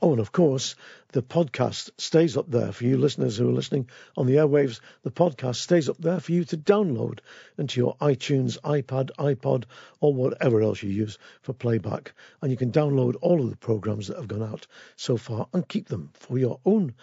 Oh, 0.03 0.13
and 0.13 0.21
of 0.21 0.33
course, 0.33 0.77
the 1.13 1.23
podcast 1.23 1.91
stays 1.99 2.39
up 2.39 2.51
there 2.51 2.73
for 2.73 2.85
you 2.85 2.97
listeners 2.97 3.37
who 3.37 3.51
are 3.51 3.53
listening 3.53 3.91
on 4.17 4.27
the 4.27 4.37
airwaves. 4.37 4.81
The 5.03 5.11
podcast 5.11 5.57
stays 5.57 5.91
up 5.91 5.99
there 5.99 6.21
for 6.21 6.33
you 6.33 6.45
to 6.45 6.57
download 6.57 7.19
into 7.59 7.81
your 7.81 7.97
iTunes, 7.99 8.59
iPad, 8.61 9.11
iPod, 9.19 9.65
or 10.01 10.15
whatever 10.15 10.63
else 10.63 10.83
you 10.83 10.89
use 10.89 11.19
for 11.43 11.53
playback. 11.53 12.15
And 12.41 12.51
you 12.51 12.57
can 12.57 12.73
download 12.73 13.17
all 13.21 13.43
of 13.43 13.51
the 13.51 13.57
programs 13.59 14.07
that 14.09 14.17
have 14.17 14.29
gone 14.29 14.43
out 14.43 14.67
so 14.97 15.19
far 15.19 15.49
and 15.53 15.69
keep 15.69 15.89
them 15.89 16.11
for 16.15 16.39
your 16.39 16.61
own 16.65 16.95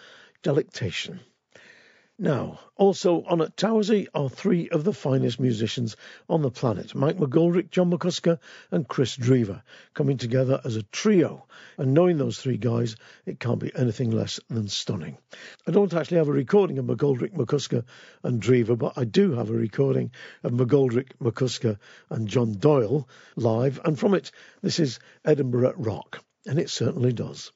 delectation. 0.42 1.20
Now, 2.20 2.58
also 2.74 3.22
on 3.22 3.40
at 3.42 3.56
Towersey 3.56 4.08
are 4.12 4.28
three 4.28 4.68
of 4.70 4.82
the 4.82 4.92
finest 4.92 5.38
musicians 5.38 5.96
on 6.28 6.42
the 6.42 6.50
planet 6.50 6.92
Mike 6.92 7.16
McGoldrick, 7.16 7.70
John 7.70 7.92
McCusker, 7.92 8.40
and 8.72 8.88
Kris 8.88 9.16
Drever, 9.16 9.62
coming 9.94 10.16
together 10.16 10.60
as 10.64 10.74
a 10.74 10.82
trio. 10.82 11.46
And 11.76 11.94
knowing 11.94 12.18
those 12.18 12.36
three 12.36 12.56
guys, 12.56 12.96
it 13.24 13.38
can't 13.38 13.60
be 13.60 13.70
anything 13.72 14.10
less 14.10 14.40
than 14.48 14.66
stunning. 14.66 15.16
I 15.64 15.70
don't 15.70 15.94
actually 15.94 16.16
have 16.16 16.26
a 16.26 16.32
recording 16.32 16.78
of 16.78 16.86
McGoldrick, 16.86 17.34
McCusker, 17.34 17.84
and 18.24 18.42
Drever, 18.42 18.76
but 18.76 18.94
I 18.96 19.04
do 19.04 19.34
have 19.34 19.50
a 19.50 19.54
recording 19.54 20.10
of 20.42 20.50
McGoldrick, 20.50 21.10
McCusker, 21.22 21.78
and 22.10 22.26
John 22.26 22.54
Doyle 22.54 23.08
live. 23.36 23.80
And 23.84 23.96
from 23.96 24.14
it, 24.14 24.32
this 24.60 24.80
is 24.80 24.98
Edinburgh 25.24 25.74
Rock, 25.76 26.24
and 26.46 26.58
it 26.58 26.68
certainly 26.68 27.12
does. 27.12 27.52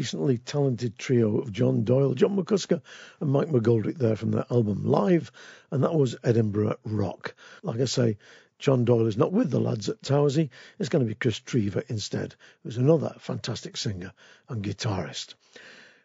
Indecently 0.00 0.38
talented 0.38 0.96
trio 0.98 1.36
of 1.40 1.52
John 1.52 1.84
Doyle, 1.84 2.14
John 2.14 2.34
McCusker, 2.34 2.80
and 3.20 3.30
Mike 3.30 3.48
McGoldrick 3.48 3.98
there 3.98 4.16
from 4.16 4.30
their 4.30 4.46
album 4.50 4.86
Live, 4.86 5.30
and 5.70 5.84
that 5.84 5.94
was 5.94 6.16
Edinburgh 6.24 6.78
Rock. 6.86 7.34
Like 7.62 7.80
I 7.80 7.84
say, 7.84 8.16
John 8.58 8.86
Doyle 8.86 9.08
is 9.08 9.18
not 9.18 9.30
with 9.30 9.50
the 9.50 9.60
lads 9.60 9.90
at 9.90 10.00
Towersey. 10.00 10.48
It's 10.78 10.88
going 10.88 11.04
to 11.04 11.08
be 11.08 11.14
Kris 11.14 11.40
Drever 11.40 11.84
instead, 11.90 12.34
who's 12.62 12.78
another 12.78 13.14
fantastic 13.18 13.76
singer 13.76 14.14
and 14.48 14.64
guitarist. 14.64 15.34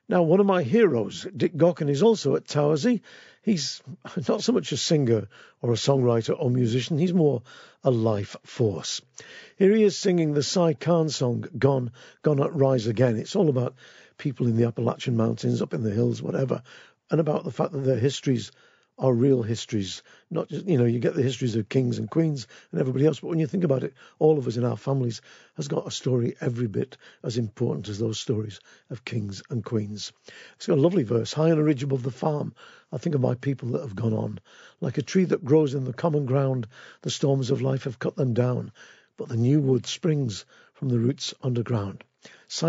Now, 0.09 0.23
one 0.23 0.41
of 0.41 0.45
my 0.45 0.63
heroes, 0.63 1.25
Dick 1.33 1.55
Gaughan, 1.55 1.89
is 1.89 2.03
also 2.03 2.35
at 2.35 2.47
Towersey. 2.47 3.01
He's 3.43 3.81
not 4.27 4.43
so 4.43 4.51
much 4.51 4.73
a 4.73 4.77
singer 4.77 5.29
or 5.61 5.71
a 5.71 5.75
songwriter 5.75 6.35
or 6.37 6.51
musician, 6.51 6.97
he's 6.97 7.13
more 7.13 7.43
a 7.85 7.91
life 7.91 8.35
force. 8.43 8.99
Here 9.57 9.73
he 9.73 9.83
is 9.83 9.95
singing 9.95 10.33
the 10.33 10.41
Si 10.41 10.73
Kahn 10.73 11.07
song, 11.07 11.45
Gone, 11.57 11.91
Gonna 12.23 12.49
Rise 12.49 12.87
Again. 12.87 13.15
It's 13.15 13.35
all 13.35 13.47
about 13.47 13.75
people 14.17 14.47
in 14.47 14.57
the 14.57 14.65
Appalachian 14.65 15.15
Mountains, 15.15 15.61
up 15.61 15.73
in 15.73 15.83
the 15.83 15.91
hills, 15.91 16.19
whatever, 16.19 16.63
and 17.11 17.21
about 17.21 17.43
the 17.43 17.51
fact 17.51 17.73
that 17.73 17.85
their 17.85 17.99
histories 17.99 18.51
are 18.97 19.13
real 19.13 19.43
histories. 19.43 20.03
Not 20.31 20.47
just, 20.47 20.65
you 20.65 20.77
know, 20.77 20.85
you 20.85 20.99
get 20.99 21.15
the 21.15 21.21
histories 21.21 21.55
of 21.55 21.67
kings 21.67 21.97
and 21.97 22.09
queens 22.09 22.47
and 22.71 22.79
everybody 22.79 23.05
else, 23.05 23.19
but 23.19 23.27
when 23.27 23.39
you 23.39 23.47
think 23.47 23.63
about 23.65 23.83
it, 23.83 23.93
all 24.19 24.37
of 24.37 24.47
us 24.47 24.55
in 24.55 24.63
our 24.63 24.77
families 24.77 25.21
has 25.57 25.67
got 25.67 25.87
a 25.87 25.91
story 25.91 26.35
every 26.39 26.67
bit 26.67 26.97
as 27.21 27.37
important 27.37 27.89
as 27.89 27.99
those 27.99 28.19
stories 28.19 28.59
of 28.89 29.03
kings 29.03 29.43
and 29.49 29.65
queens. 29.65 30.13
It's 30.55 30.67
got 30.67 30.77
a 30.77 30.81
lovely 30.81 31.03
verse. 31.03 31.33
High 31.33 31.51
on 31.51 31.57
a 31.57 31.63
ridge 31.63 31.83
above 31.83 32.03
the 32.03 32.11
farm, 32.11 32.53
I 32.91 32.97
think 32.97 33.15
of 33.15 33.21
my 33.21 33.35
people 33.35 33.69
that 33.69 33.81
have 33.81 33.95
gone 33.95 34.13
on. 34.13 34.39
Like 34.79 34.97
a 34.97 35.01
tree 35.01 35.25
that 35.25 35.43
grows 35.43 35.73
in 35.73 35.83
the 35.83 35.93
common 35.93 36.25
ground, 36.25 36.67
the 37.01 37.11
storms 37.11 37.51
of 37.51 37.61
life 37.61 37.83
have 37.83 37.99
cut 37.99 38.15
them 38.15 38.33
down, 38.33 38.71
but 39.17 39.27
the 39.27 39.37
new 39.37 39.59
wood 39.59 39.85
springs 39.85 40.45
from 40.73 40.87
the 40.89 40.99
roots 40.99 41.33
underground. 41.43 42.03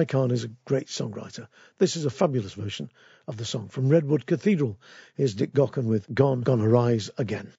Kahn 0.08 0.30
is 0.30 0.44
a 0.44 0.50
great 0.64 0.88
songwriter. 0.88 1.46
This 1.78 1.96
is 1.96 2.04
a 2.04 2.10
fabulous 2.10 2.54
version 2.54 2.90
of 3.26 3.36
the 3.36 3.44
song 3.44 3.68
from 3.68 3.88
Redwood 3.88 4.26
Cathedral. 4.26 4.78
Here's 5.14 5.34
Dick 5.34 5.52
Gaughan 5.52 5.84
with 5.84 6.12
Gone, 6.14 6.42
Gonna 6.42 6.68
Rise 6.68 7.10
Again. 7.18 7.52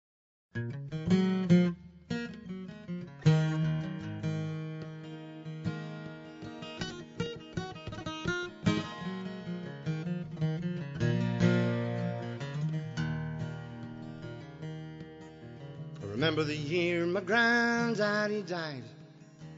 remember 16.17 16.43
the 16.43 16.55
year 16.55 17.05
my 17.05 17.21
granddaddy 17.21 18.41
died. 18.41 18.83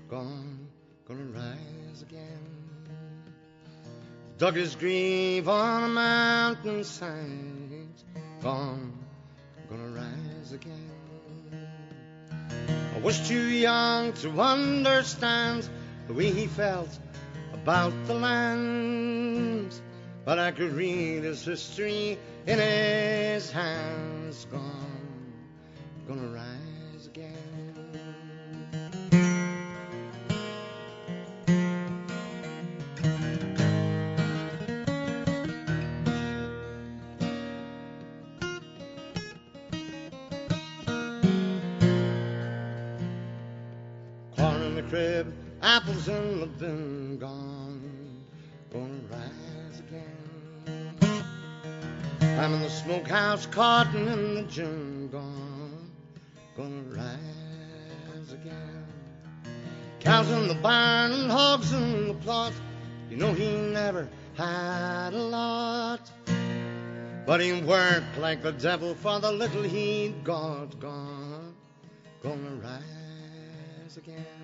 Gone, 0.07 0.67
gonna 1.07 1.23
rise 1.23 2.01
again. 2.03 2.58
Dug 4.39 4.55
his 4.55 4.75
grave 4.75 5.49
on 5.49 5.83
a 5.83 5.87
mountainside. 5.89 7.11
Gone, 8.41 8.93
gonna 9.69 9.89
rise 9.89 10.53
again. 10.53 10.89
I 12.95 12.99
was 13.01 13.27
too 13.27 13.49
young 13.49 14.13
to 14.13 14.39
understand 14.39 15.67
the 16.07 16.13
way 16.13 16.31
he 16.31 16.47
felt 16.47 16.97
about 17.53 17.91
the 18.05 18.13
land, 18.13 19.73
but 20.23 20.39
I 20.39 20.51
could 20.51 20.71
read 20.71 21.23
his 21.23 21.43
history 21.43 22.17
in 22.47 22.59
his 22.59 23.51
hands. 23.51 24.45
Gone, 24.45 24.88
smokehouse, 52.89 53.45
cotton 53.45 54.07
in 54.07 54.33
the 54.33 55.09
gone, 55.11 55.91
gonna 56.57 56.81
rise 56.89 58.33
again. 58.33 58.85
Cows 59.99 60.27
in 60.31 60.47
the 60.47 60.55
barn 60.55 61.11
and 61.11 61.31
hogs 61.31 61.71
in 61.71 62.07
the 62.07 62.15
plot, 62.15 62.51
you 63.11 63.17
know 63.17 63.31
he 63.31 63.55
never 63.57 64.09
had 64.35 65.13
a 65.13 65.21
lot. 65.21 66.09
But 67.27 67.41
he 67.41 67.61
worked 67.61 68.17
like 68.17 68.41
the 68.41 68.53
devil 68.53 68.95
for 68.95 69.19
the 69.19 69.31
little 69.31 69.61
he'd 69.61 70.23
got, 70.23 70.79
gone, 70.79 71.53
gonna 72.23 72.55
rise 72.55 73.97
again. 73.97 74.38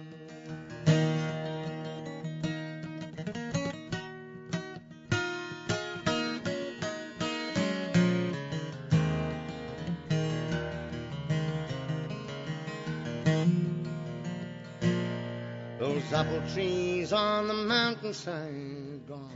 Apple 16.16 16.42
trees 16.54 17.12
on 17.12 17.50
the 17.50 17.54
mountainside 17.54 19.06
gone, 19.06 19.30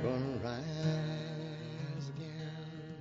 gonna 0.00 0.38
rise 0.44 2.08
again. 2.16 2.94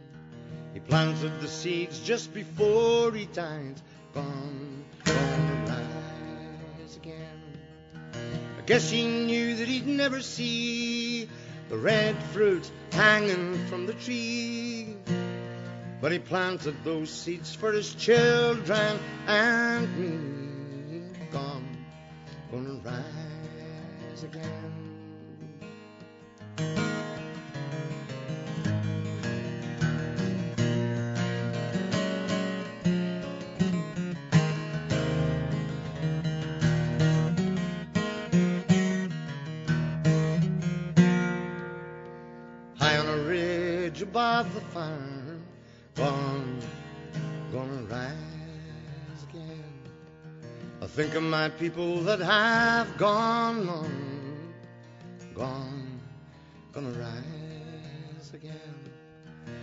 He 0.73 0.79
planted 0.79 1.39
the 1.41 1.47
seeds 1.47 1.99
just 1.99 2.33
before 2.33 3.11
he 3.11 3.27
died, 3.27 3.79
gone, 4.15 4.83
gonna 5.05 5.83
rise 6.79 6.95
again. 6.95 7.39
I 8.15 8.61
guess 8.65 8.89
he 8.89 9.05
knew 9.05 9.55
that 9.57 9.67
he'd 9.67 9.85
never 9.85 10.19
see 10.19 11.29
the 11.69 11.77
red 11.77 12.15
fruit 12.33 12.67
hanging 12.93 13.63
from 13.67 13.85
the 13.85 13.93
tree. 13.93 14.95
But 16.01 16.11
he 16.11 16.17
planted 16.17 16.83
those 16.83 17.11
seeds 17.11 17.53
for 17.53 17.71
his 17.71 17.93
children 17.93 18.99
and 19.27 19.99
me 19.99 20.43
gonna 22.53 22.79
rise 22.85 24.23
again. 24.23 24.43
High 42.77 42.97
on 42.97 43.07
a 43.07 43.17
ridge 43.23 44.03
above 44.03 44.53
the 44.53 44.61
farm, 44.61 45.43
gone, 45.95 46.59
gonna 47.51 47.81
rise 47.89 48.22
think 50.87 51.15
of 51.15 51.23
my 51.23 51.49
people 51.49 52.01
that 52.01 52.19
have 52.19 52.97
gone 52.97 53.69
on, 53.69 54.53
gone, 55.33 55.99
gonna 56.73 56.89
rise 56.89 58.33
again. 58.33 58.51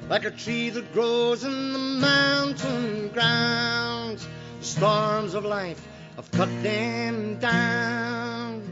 Like 0.08 0.24
a 0.24 0.30
tree 0.30 0.70
that 0.70 0.92
grows 0.92 1.44
in 1.44 1.72
the 1.72 1.78
mountain 1.78 3.08
grounds, 3.08 4.26
the 4.60 4.64
storms 4.64 5.34
of 5.34 5.44
life 5.44 5.86
have 6.16 6.30
cut 6.30 6.48
them 6.62 7.38
down. 7.38 8.62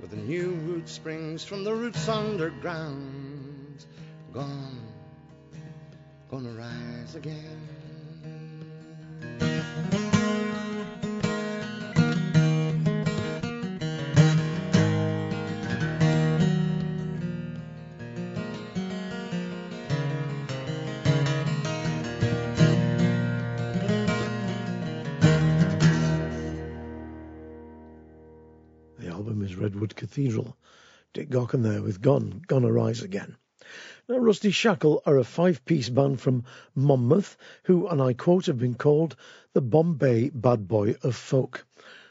But 0.00 0.10
the 0.10 0.16
new 0.16 0.50
root 0.50 0.88
springs 0.88 1.44
from 1.44 1.64
the 1.64 1.72
roots 1.72 2.08
underground, 2.08 3.84
gone, 4.32 4.80
gonna 6.28 6.50
rise 6.50 7.14
again. 7.14 7.75
The 28.98 29.08
album 29.08 29.42
is 29.42 29.56
Redwood 29.56 29.94
Cathedral. 29.94 30.56
Dick 31.12 31.28
Gaughan 31.28 31.62
there 31.62 31.82
with 31.82 32.00
Gone, 32.00 32.42
Gonna 32.46 32.72
Rise 32.72 33.02
Again. 33.02 33.36
Now, 34.08 34.18
Rusty 34.18 34.52
Shackle 34.52 35.02
are 35.04 35.18
a 35.18 35.24
five 35.24 35.64
piece 35.64 35.88
band 35.88 36.20
from 36.20 36.44
Monmouth 36.76 37.36
who, 37.64 37.88
and 37.88 38.00
I 38.00 38.12
quote, 38.12 38.46
have 38.46 38.56
been 38.56 38.76
called 38.76 39.16
the 39.52 39.60
Bombay 39.60 40.30
bad 40.30 40.68
boy 40.68 40.94
of 41.02 41.16
folk. 41.16 41.66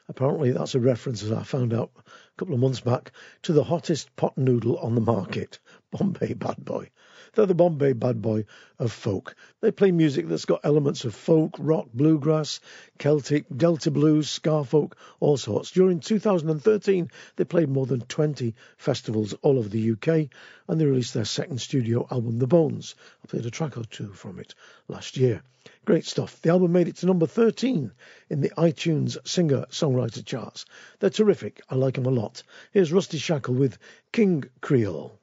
Apparently, 0.09 0.51
that's 0.51 0.75
a 0.75 0.79
reference, 0.81 1.23
as 1.23 1.31
I 1.31 1.43
found 1.43 1.73
out 1.73 1.91
a 1.95 2.01
couple 2.35 2.53
of 2.53 2.59
months 2.59 2.81
back, 2.81 3.13
to 3.43 3.53
the 3.53 3.63
hottest 3.63 4.13
pot 4.17 4.37
noodle 4.37 4.77
on 4.79 4.95
the 4.95 4.99
market, 4.99 5.59
Bombay 5.91 6.33
Bad 6.33 6.65
Boy. 6.65 6.89
They're 7.35 7.45
the 7.45 7.53
Bombay 7.53 7.91
bad 7.91 8.21
boy 8.21 8.45
of 8.79 8.93
folk. 8.93 9.35
They 9.59 9.69
play 9.69 9.91
music 9.91 10.29
that's 10.29 10.45
got 10.45 10.61
elements 10.63 11.03
of 11.03 11.13
folk, 11.13 11.57
rock, 11.59 11.89
bluegrass, 11.93 12.61
Celtic, 12.97 13.45
Delta 13.53 13.91
blues, 13.91 14.29
ska 14.29 14.63
folk, 14.63 14.95
all 15.19 15.35
sorts. 15.35 15.71
During 15.71 15.99
2013, 15.99 17.11
they 17.35 17.43
played 17.43 17.67
more 17.67 17.85
than 17.85 17.99
20 17.99 18.55
festivals 18.77 19.33
all 19.41 19.57
over 19.57 19.67
the 19.67 19.91
UK 19.91 20.29
and 20.69 20.79
they 20.79 20.85
released 20.85 21.13
their 21.13 21.25
second 21.25 21.59
studio 21.59 22.07
album, 22.09 22.39
The 22.39 22.47
Bones. 22.47 22.95
I 23.21 23.27
played 23.27 23.45
a 23.45 23.51
track 23.51 23.77
or 23.77 23.83
two 23.83 24.13
from 24.13 24.39
it 24.39 24.55
last 24.87 25.17
year. 25.17 25.43
Great 25.83 26.05
stuff. 26.05 26.41
The 26.41 26.51
album 26.51 26.71
made 26.71 26.87
it 26.87 26.95
to 26.97 27.05
number 27.05 27.27
13 27.27 27.91
in 28.29 28.39
the 28.39 28.53
iTunes 28.57 29.17
singer 29.27 29.65
songwriter 29.69 30.25
charts. 30.25 30.65
They're 30.99 31.09
terrific. 31.09 31.61
I 31.69 31.75
like 31.75 31.95
them 31.95 32.05
a 32.05 32.11
lot. 32.11 32.43
Here's 32.71 32.93
Rusty 32.93 33.17
Shackle 33.17 33.55
with 33.55 33.77
King 34.13 34.45
Creole. 34.61 35.19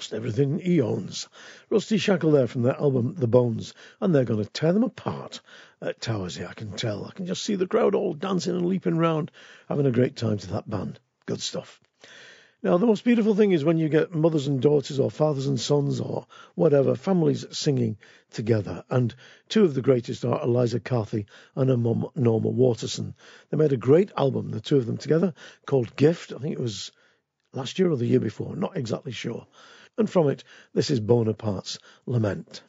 Lost 0.00 0.14
everything 0.14 0.58
he 0.58 0.80
owns. 0.80 1.28
Rusty 1.68 1.98
Shackle 1.98 2.30
there 2.30 2.46
from 2.46 2.62
their 2.62 2.80
album 2.80 3.16
The 3.18 3.26
Bones, 3.26 3.74
and 4.00 4.14
they're 4.14 4.24
going 4.24 4.42
to 4.42 4.48
tear 4.48 4.72
them 4.72 4.82
apart 4.82 5.42
at 5.82 6.00
Towersey, 6.00 6.48
I 6.48 6.54
can 6.54 6.72
tell. 6.72 7.04
I 7.04 7.10
can 7.10 7.26
just 7.26 7.42
see 7.42 7.54
the 7.54 7.66
crowd 7.66 7.94
all 7.94 8.14
dancing 8.14 8.56
and 8.56 8.64
leaping 8.64 8.96
round, 8.96 9.30
having 9.68 9.84
a 9.84 9.90
great 9.90 10.16
time 10.16 10.38
to 10.38 10.46
that 10.52 10.70
band. 10.70 10.98
Good 11.26 11.42
stuff. 11.42 11.82
Now, 12.62 12.78
the 12.78 12.86
most 12.86 13.04
beautiful 13.04 13.34
thing 13.34 13.52
is 13.52 13.62
when 13.62 13.76
you 13.76 13.90
get 13.90 14.14
mothers 14.14 14.46
and 14.46 14.62
daughters, 14.62 14.98
or 14.98 15.10
fathers 15.10 15.46
and 15.46 15.60
sons, 15.60 16.00
or 16.00 16.26
whatever, 16.54 16.94
families 16.94 17.44
singing 17.50 17.98
together. 18.30 18.84
And 18.88 19.14
two 19.50 19.64
of 19.64 19.74
the 19.74 19.82
greatest 19.82 20.24
are 20.24 20.42
Eliza 20.42 20.80
Carthy 20.80 21.26
and 21.54 21.68
her 21.68 21.76
mum, 21.76 22.08
Norma 22.14 22.48
Waterson. 22.48 23.14
They 23.50 23.58
made 23.58 23.74
a 23.74 23.76
great 23.76 24.12
album, 24.16 24.50
the 24.50 24.62
two 24.62 24.78
of 24.78 24.86
them 24.86 24.96
together, 24.96 25.34
called 25.66 25.94
Gift. 25.94 26.32
I 26.32 26.38
think 26.38 26.54
it 26.54 26.62
was 26.62 26.90
last 27.52 27.78
year 27.78 27.90
or 27.90 27.98
the 27.98 28.06
year 28.06 28.20
before, 28.20 28.56
not 28.56 28.78
exactly 28.78 29.12
sure 29.12 29.46
and 30.00 30.10
from 30.10 30.28
it, 30.28 30.42
this 30.74 30.90
is 30.90 30.98
Bonaparte's 30.98 31.78
Lament. 32.06 32.62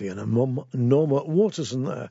Carthy 0.00 0.18
and 0.18 0.32
Norma 0.72 1.24
Waterson 1.24 1.84
there 1.84 2.10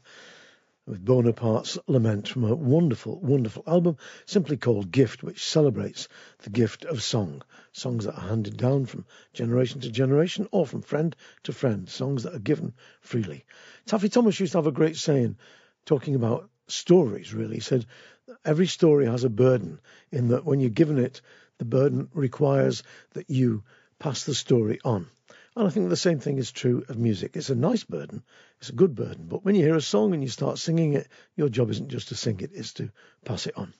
with 0.85 1.03
Bonaparte's 1.03 1.79
Lament 1.87 2.27
from 2.27 2.43
a 2.43 2.53
wonderful, 2.53 3.19
wonderful 3.19 3.63
album 3.65 3.97
simply 4.27 4.57
called 4.57 4.91
Gift, 4.91 5.23
which 5.23 5.43
celebrates 5.43 6.07
the 6.43 6.51
gift 6.51 6.85
of 6.85 7.01
song. 7.01 7.41
Songs 7.71 8.05
that 8.05 8.15
are 8.15 8.27
handed 8.27 8.57
down 8.57 8.85
from 8.85 9.05
generation 9.33 9.81
to 9.81 9.89
generation 9.89 10.47
or 10.51 10.67
from 10.67 10.83
friend 10.83 11.15
to 11.41 11.51
friend. 11.51 11.89
Songs 11.89 12.21
that 12.23 12.35
are 12.35 12.39
given 12.39 12.75
freely. 13.01 13.43
Taffy 13.87 14.09
Thomas 14.09 14.39
used 14.39 14.51
to 14.51 14.59
have 14.59 14.67
a 14.67 14.71
great 14.71 14.95
saying 14.95 15.37
talking 15.85 16.13
about 16.13 16.47
stories, 16.67 17.33
really. 17.33 17.55
He 17.55 17.61
said, 17.61 17.87
Every 18.45 18.67
story 18.67 19.07
has 19.07 19.23
a 19.23 19.31
burden, 19.31 19.79
in 20.11 20.27
that 20.27 20.45
when 20.45 20.59
you're 20.59 20.69
given 20.69 20.99
it, 20.99 21.21
the 21.57 21.65
burden 21.65 22.09
requires 22.13 22.83
that 23.13 23.31
you 23.31 23.63
pass 23.97 24.25
the 24.25 24.35
story 24.35 24.79
on. 24.85 25.07
And 25.55 25.67
I 25.67 25.69
think 25.71 25.89
the 25.89 25.95
same 25.95 26.19
thing 26.19 26.37
is 26.37 26.51
true 26.51 26.83
of 26.89 26.97
music. 26.97 27.35
It's 27.35 27.49
a 27.49 27.55
nice 27.55 27.83
burden, 27.83 28.23
it's 28.59 28.69
a 28.69 28.73
good 28.73 28.95
burden, 28.95 29.25
but 29.27 29.43
when 29.43 29.55
you 29.55 29.63
hear 29.63 29.75
a 29.75 29.81
song 29.81 30.13
and 30.13 30.23
you 30.23 30.29
start 30.29 30.57
singing 30.57 30.93
it, 30.93 31.07
your 31.35 31.49
job 31.49 31.69
isn't 31.71 31.89
just 31.89 32.09
to 32.09 32.15
sing 32.15 32.39
it, 32.41 32.51
it's 32.53 32.73
to 32.73 32.91
pass 33.25 33.47
it 33.47 33.57
on. 33.57 33.73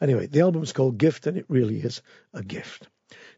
Anyway, 0.00 0.26
the 0.26 0.40
album's 0.40 0.72
called 0.72 0.98
Gift, 0.98 1.26
and 1.26 1.36
it 1.38 1.46
really 1.48 1.80
is 1.80 2.02
a 2.34 2.42
gift. 2.42 2.88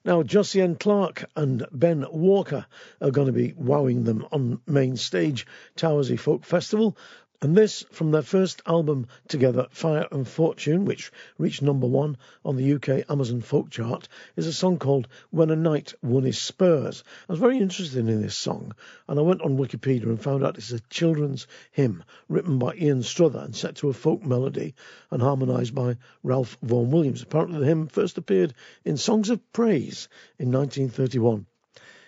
Now, 0.05 0.23
Josienne 0.23 0.79
Clarke 0.79 1.25
and 1.37 1.67
Ben 1.71 2.07
Walker 2.11 2.67
are 3.01 3.11
going 3.11 3.27
to 3.27 3.33
be 3.33 3.53
wowing 3.57 4.05
them 4.05 4.27
on 4.33 4.61
main 4.67 4.97
stage, 4.97 5.47
Towersey 5.77 6.19
Folk 6.19 6.45
Festival. 6.45 6.97
And 7.41 7.57
this 7.57 7.85
from 7.93 8.11
their 8.11 8.23
first 8.23 8.63
album 8.67 9.07
together, 9.29 9.69
Fire 9.71 10.09
and 10.11 10.27
Fortune, 10.27 10.85
which 10.85 11.13
reached 11.39 11.63
number 11.63 11.87
one 11.87 12.17
on 12.45 12.57
the 12.57 12.73
UK 12.73 13.09
Amazon 13.09 13.43
folk 13.43 13.71
chart, 13.71 14.09
is 14.35 14.49
a 14.49 14.53
song 14.53 14.81
called 14.81 15.07
When 15.31 15.51
a 15.51 15.55
Knight 15.55 15.95
Won 16.03 16.25
His 16.25 16.43
Spurs. 16.43 17.05
I 17.29 17.33
was 17.35 17.39
very 17.39 17.59
interested 17.59 18.09
in 18.09 18.21
this 18.21 18.37
song, 18.37 18.75
and 19.07 19.21
I 19.21 19.23
went 19.23 19.43
on 19.43 19.57
Wikipedia 19.57 20.09
and 20.09 20.21
found 20.21 20.43
out 20.43 20.59
it's 20.59 20.73
a 20.73 20.81
children's 20.91 21.47
hymn 21.71 22.03
written 22.29 22.59
by 22.59 22.75
Jan 22.75 23.05
Struther 23.05 23.45
and 23.45 23.55
set 23.55 23.77
to 23.77 23.89
a 23.89 23.93
folk 23.93 24.25
melody 24.25 24.75
and 25.13 25.23
harmonised 25.23 25.77
by 25.77 25.97
Ralph 26.25 26.59
Vaughan 26.61 26.91
Williams. 26.91 27.23
Apparently, 27.23 27.61
the 27.61 27.67
hymn 27.67 27.87
first 27.87 28.19
appeared 28.19 28.53
in 28.85 28.97
Songs 28.97 29.31
of 29.31 29.53
Praise 29.53 30.09
in 30.41 30.51
1931. 30.51 31.47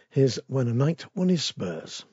Here's 0.08 0.40
When 0.48 0.66
a 0.66 0.74
Knight 0.74 1.06
Won 1.14 1.28
His 1.28 1.44
Spurs. 1.44 2.04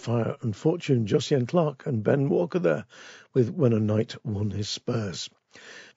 Fire 0.00 0.34
and 0.40 0.56
Fortune, 0.56 1.04
Josienne 1.04 1.46
Clarke 1.46 1.84
and 1.84 2.02
Ben 2.02 2.30
Walker 2.30 2.58
there 2.58 2.86
with 3.34 3.50
When 3.50 3.74
a 3.74 3.78
Knight 3.78 4.16
Won 4.24 4.50
His 4.50 4.66
Spurs. 4.66 5.28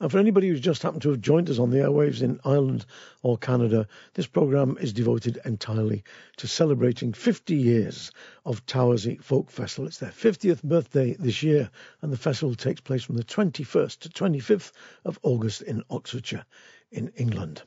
And 0.01 0.11
for 0.11 0.17
anybody 0.17 0.49
who's 0.49 0.59
just 0.59 0.83
happened 0.83 1.03
to 1.03 1.11
have 1.11 1.21
joined 1.21 1.49
us 1.49 1.57
on 1.57 1.69
the 1.69 1.77
airwaves 1.77 2.21
in 2.21 2.41
Ireland 2.43 2.85
or 3.21 3.37
Canada, 3.37 3.87
this 4.13 4.27
programme 4.27 4.77
is 4.77 4.91
devoted 4.91 5.39
entirely 5.45 6.03
to 6.35 6.47
celebrating 6.49 7.13
50 7.13 7.55
years 7.55 8.11
of 8.45 8.65
Towersey 8.65 9.23
Folk 9.23 9.49
Festival. 9.49 9.87
It's 9.87 9.99
their 9.99 10.09
50th 10.09 10.63
birthday 10.63 11.15
this 11.17 11.41
year, 11.41 11.69
and 12.01 12.11
the 12.11 12.17
festival 12.17 12.55
takes 12.55 12.81
place 12.81 13.03
from 13.03 13.15
the 13.15 13.23
21st 13.23 13.99
to 13.99 14.09
25th 14.09 14.73
of 15.05 15.17
August 15.23 15.61
in 15.61 15.81
Oxfordshire, 15.89 16.45
in 16.91 17.07
England. 17.15 17.63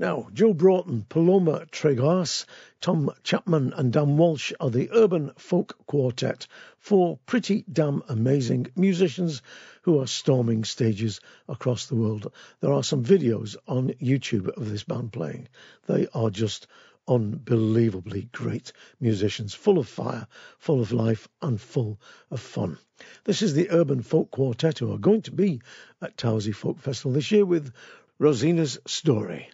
Now, 0.00 0.28
Joe 0.32 0.54
Broughton, 0.54 1.04
Paloma 1.10 1.66
Trigás, 1.70 2.46
Tom 2.80 3.10
Chapman, 3.22 3.74
and 3.74 3.92
Dan 3.92 4.16
Walsh 4.16 4.50
are 4.58 4.70
the 4.70 4.88
Urban 4.94 5.30
Folk 5.36 5.76
Quartet, 5.86 6.46
four 6.78 7.18
pretty 7.26 7.66
damn 7.70 8.02
amazing 8.08 8.68
musicians 8.74 9.42
who 9.82 10.00
are 10.00 10.06
storming 10.06 10.64
stages 10.64 11.20
across 11.50 11.84
the 11.84 11.96
world. 11.96 12.32
There 12.60 12.72
are 12.72 12.82
some 12.82 13.04
videos 13.04 13.58
on 13.68 13.90
YouTube 14.00 14.48
of 14.48 14.70
this 14.70 14.84
band 14.84 15.12
playing. 15.12 15.48
They 15.86 16.08
are 16.14 16.30
just 16.30 16.66
unbelievably 17.06 18.30
great 18.32 18.72
musicians, 19.00 19.52
full 19.52 19.76
of 19.76 19.86
fire, 19.86 20.26
full 20.56 20.80
of 20.80 20.92
life, 20.92 21.28
and 21.42 21.60
full 21.60 22.00
of 22.30 22.40
fun. 22.40 22.78
This 23.24 23.42
is 23.42 23.52
the 23.52 23.68
Urban 23.68 24.00
Folk 24.00 24.30
Quartet 24.30 24.78
who 24.78 24.94
are 24.94 24.98
going 24.98 25.20
to 25.20 25.32
be 25.32 25.60
at 26.00 26.16
Towersey 26.16 26.54
Folk 26.54 26.78
Festival 26.78 27.12
this 27.12 27.30
year 27.30 27.44
with 27.44 27.70
Rosina's 28.18 28.78
Story. 28.86 29.50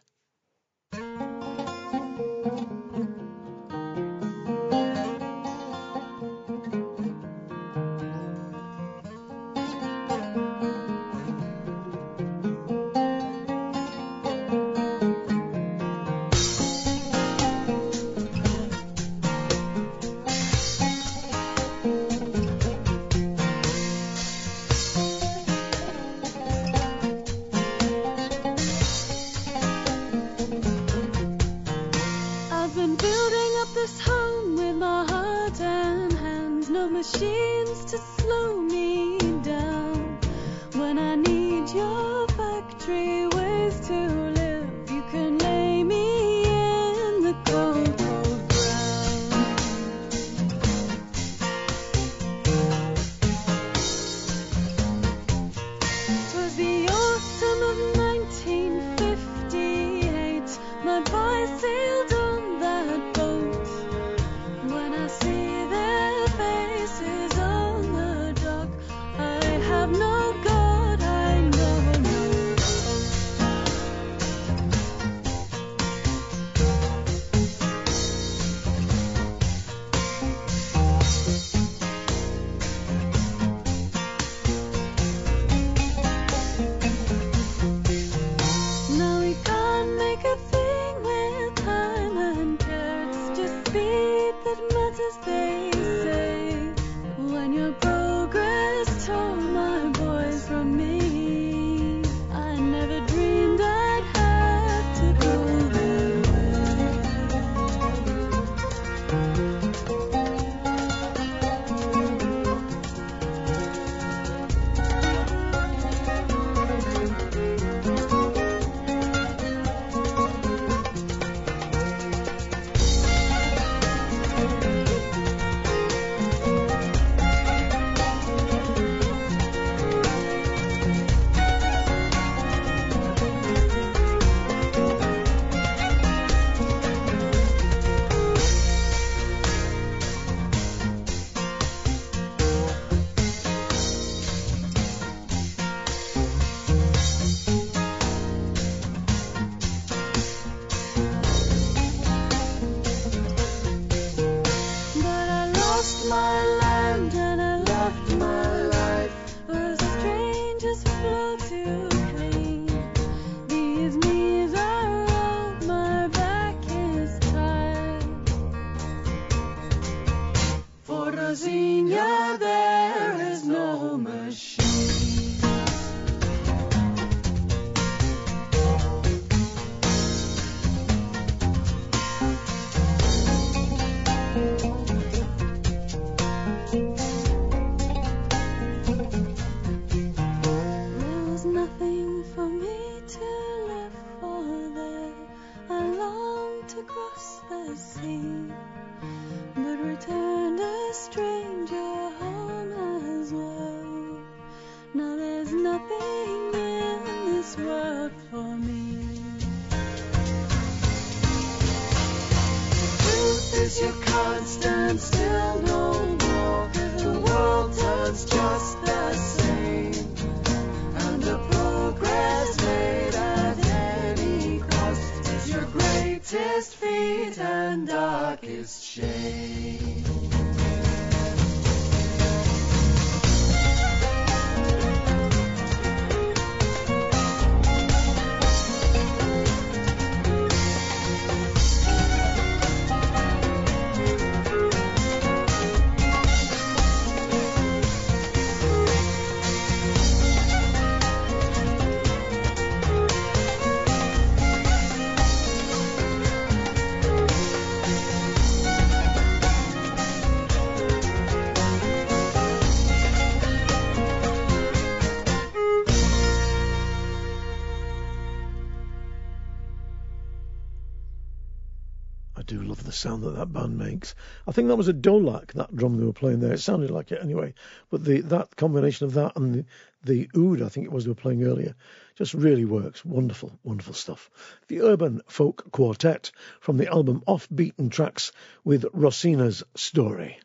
Sound 272.96 273.22
that 273.24 273.36
that 273.36 273.52
band 273.52 273.76
makes. 273.76 274.14
I 274.46 274.52
think 274.52 274.68
that 274.68 274.76
was 274.76 274.88
a 274.88 274.94
dholak, 274.94 275.52
that 275.52 275.76
drum 275.76 275.98
they 275.98 276.04
were 276.04 276.12
playing 276.12 276.40
there. 276.40 276.54
It 276.54 276.60
sounded 276.60 276.90
like 276.90 277.12
it 277.12 277.22
anyway. 277.22 277.52
But 277.90 278.04
the 278.04 278.22
that 278.22 278.56
combination 278.56 279.06
of 279.06 279.12
that 279.14 279.36
and 279.36 279.54
the, 279.54 279.64
the 280.04 280.30
oud, 280.34 280.62
I 280.62 280.68
think 280.70 280.86
it 280.86 280.92
was 280.92 281.04
they 281.04 281.10
were 281.10 281.14
playing 281.14 281.44
earlier, 281.44 281.74
just 282.14 282.32
really 282.32 282.64
works. 282.64 283.04
Wonderful, 283.04 283.58
wonderful 283.62 283.92
stuff. 283.92 284.30
The 284.68 284.80
Urban 284.80 285.20
Folk 285.28 285.70
Quartet 285.72 286.30
from 286.60 286.78
the 286.78 286.88
album 286.88 287.22
Off 287.26 287.46
Beaten 287.54 287.90
Tracks 287.90 288.32
with 288.64 288.86
Rosina's 288.94 289.62
Story. 289.74 290.38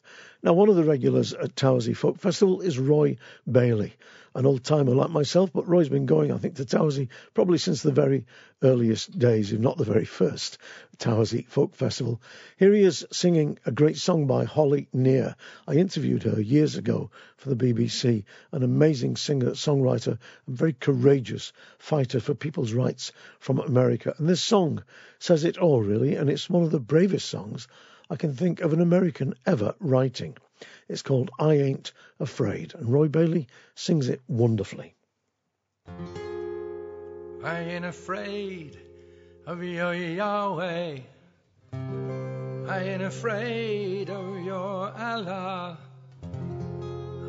Now, 0.43 0.53
one 0.53 0.69
of 0.69 0.75
the 0.75 0.83
regulars 0.83 1.33
at 1.33 1.55
Towersey 1.55 1.95
Folk 1.95 2.19
Festival 2.19 2.61
is 2.61 2.77
Roy 2.77 3.17
Bailey, 3.49 3.93
an 4.33 4.45
old 4.45 4.63
timer 4.63 4.93
like 4.93 5.09
myself, 5.09 5.51
but 5.53 5.67
Roy's 5.67 5.89
been 5.89 6.05
going, 6.05 6.31
I 6.31 6.37
think, 6.37 6.55
to 6.55 6.65
Towersey 6.65 7.09
probably 7.33 7.57
since 7.57 7.81
the 7.81 7.91
very 7.91 8.25
earliest 8.63 9.17
days, 9.17 9.51
if 9.51 9.59
not 9.59 9.77
the 9.77 9.83
very 9.83 10.05
first 10.05 10.57
Towersey 10.97 11.45
Folk 11.47 11.75
Festival. 11.75 12.21
Here 12.57 12.73
he 12.73 12.83
is 12.83 13.05
singing 13.11 13.59
a 13.65 13.71
great 13.71 13.97
song 13.97 14.27
by 14.27 14.45
Holly 14.45 14.87
Near. 14.93 15.35
I 15.67 15.73
interviewed 15.73 16.23
her 16.23 16.39
years 16.39 16.77
ago 16.77 17.11
for 17.35 17.53
the 17.53 17.55
BBC, 17.55 18.23
an 18.51 18.63
amazing 18.63 19.17
singer, 19.17 19.51
songwriter, 19.51 20.17
and 20.47 20.57
very 20.57 20.73
courageous 20.73 21.51
fighter 21.77 22.19
for 22.19 22.33
people's 22.33 22.73
rights 22.73 23.11
from 23.39 23.59
America. 23.59 24.15
And 24.17 24.29
this 24.29 24.41
song 24.41 24.83
says 25.19 25.43
it 25.43 25.57
all, 25.57 25.81
really, 25.81 26.15
and 26.15 26.29
it's 26.29 26.49
one 26.49 26.63
of 26.63 26.71
the 26.71 26.79
bravest 26.79 27.27
songs 27.27 27.67
I 28.11 28.17
can 28.17 28.35
think 28.35 28.59
of 28.59 28.73
an 28.73 28.81
American 28.81 29.35
ever 29.45 29.73
writing. 29.79 30.35
It's 30.89 31.01
called 31.01 31.31
I 31.39 31.53
Ain't 31.53 31.93
Afraid, 32.19 32.73
and 32.75 32.89
Roy 32.89 33.07
Bailey 33.07 33.47
sings 33.73 34.09
it 34.09 34.19
wonderfully. 34.27 34.95
I 37.41 37.59
ain't 37.61 37.85
afraid 37.85 38.77
of 39.45 39.63
your 39.63 39.93
Yahweh. 39.93 40.97
I 41.71 42.79
ain't 42.79 43.01
afraid 43.01 44.09
of 44.09 44.43
your 44.43 44.91
Allah. 44.91 45.77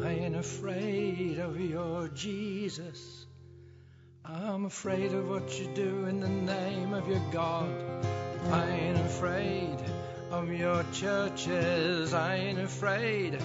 I 0.02 0.08
ain't 0.08 0.34
afraid 0.34 1.38
of 1.38 1.60
your 1.60 2.08
Jesus. 2.08 3.26
I'm 4.24 4.64
afraid 4.64 5.12
of 5.14 5.28
what 5.28 5.60
you 5.60 5.68
do 5.76 6.06
in 6.06 6.18
the 6.18 6.28
name 6.28 6.92
of 6.92 7.06
your 7.06 7.22
God. 7.30 7.70
I 8.50 8.68
ain't 8.68 8.98
afraid 8.98 9.91
of 10.32 10.50
your 10.50 10.82
churches. 10.92 12.14
I 12.14 12.36
ain't 12.36 12.58
afraid 12.58 13.38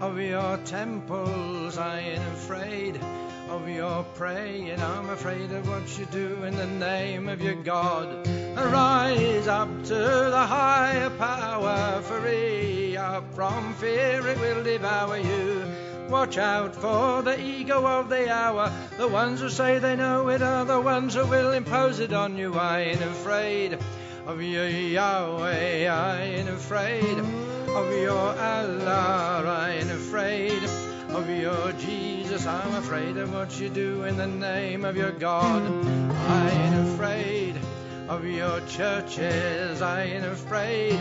of 0.00 0.20
your 0.20 0.58
temples. 0.58 1.78
I 1.78 2.00
ain't 2.00 2.22
afraid 2.22 3.00
of 3.48 3.66
your 3.68 4.04
praying. 4.14 4.78
I'm 4.78 5.08
afraid 5.08 5.50
of 5.52 5.66
what 5.66 5.98
you 5.98 6.04
do 6.06 6.44
in 6.44 6.54
the 6.54 6.66
name 6.66 7.28
of 7.28 7.40
your 7.40 7.54
God. 7.54 8.28
Rise 8.56 9.48
up 9.48 9.68
to 9.84 9.94
the 9.94 10.46
higher 10.46 11.10
power, 11.10 12.02
free 12.02 12.96
up 12.96 13.34
from 13.34 13.72
fear, 13.74 14.26
it 14.26 14.38
will 14.38 14.62
devour 14.62 15.16
you. 15.16 15.64
Watch 16.10 16.36
out 16.36 16.76
for 16.76 17.22
the 17.22 17.40
ego 17.40 17.86
of 17.86 18.10
the 18.10 18.30
hour. 18.30 18.70
The 18.98 19.08
ones 19.08 19.40
who 19.40 19.48
say 19.48 19.78
they 19.78 19.96
know 19.96 20.28
it 20.28 20.42
are 20.42 20.66
the 20.66 20.80
ones 20.80 21.14
who 21.14 21.26
will 21.26 21.52
impose 21.52 22.00
it 22.00 22.12
on 22.12 22.36
you. 22.36 22.54
I 22.54 22.80
ain't 22.80 23.00
afraid 23.00 23.78
of 24.26 24.40
your 24.42 24.68
Yahweh. 24.68 25.86
I 25.86 26.22
ain't 26.22 26.48
afraid 26.48 27.18
of 27.18 27.92
your 27.92 28.10
Allah. 28.12 29.44
I 29.46 29.76
ain't 29.80 29.90
afraid 29.90 30.62
of 31.10 31.28
your 31.28 31.72
Jesus. 31.72 32.46
I'm 32.46 32.74
afraid 32.74 33.16
of 33.18 33.32
what 33.32 33.58
you 33.60 33.68
do 33.68 34.04
in 34.04 34.16
the 34.16 34.26
name 34.26 34.84
of 34.84 34.96
your 34.96 35.12
God. 35.12 35.62
I 36.10 36.50
ain't 36.50 36.88
afraid 36.88 37.60
of 38.08 38.24
your 38.24 38.60
churches. 38.66 39.82
I 39.82 40.04
ain't 40.04 40.24
afraid 40.24 41.00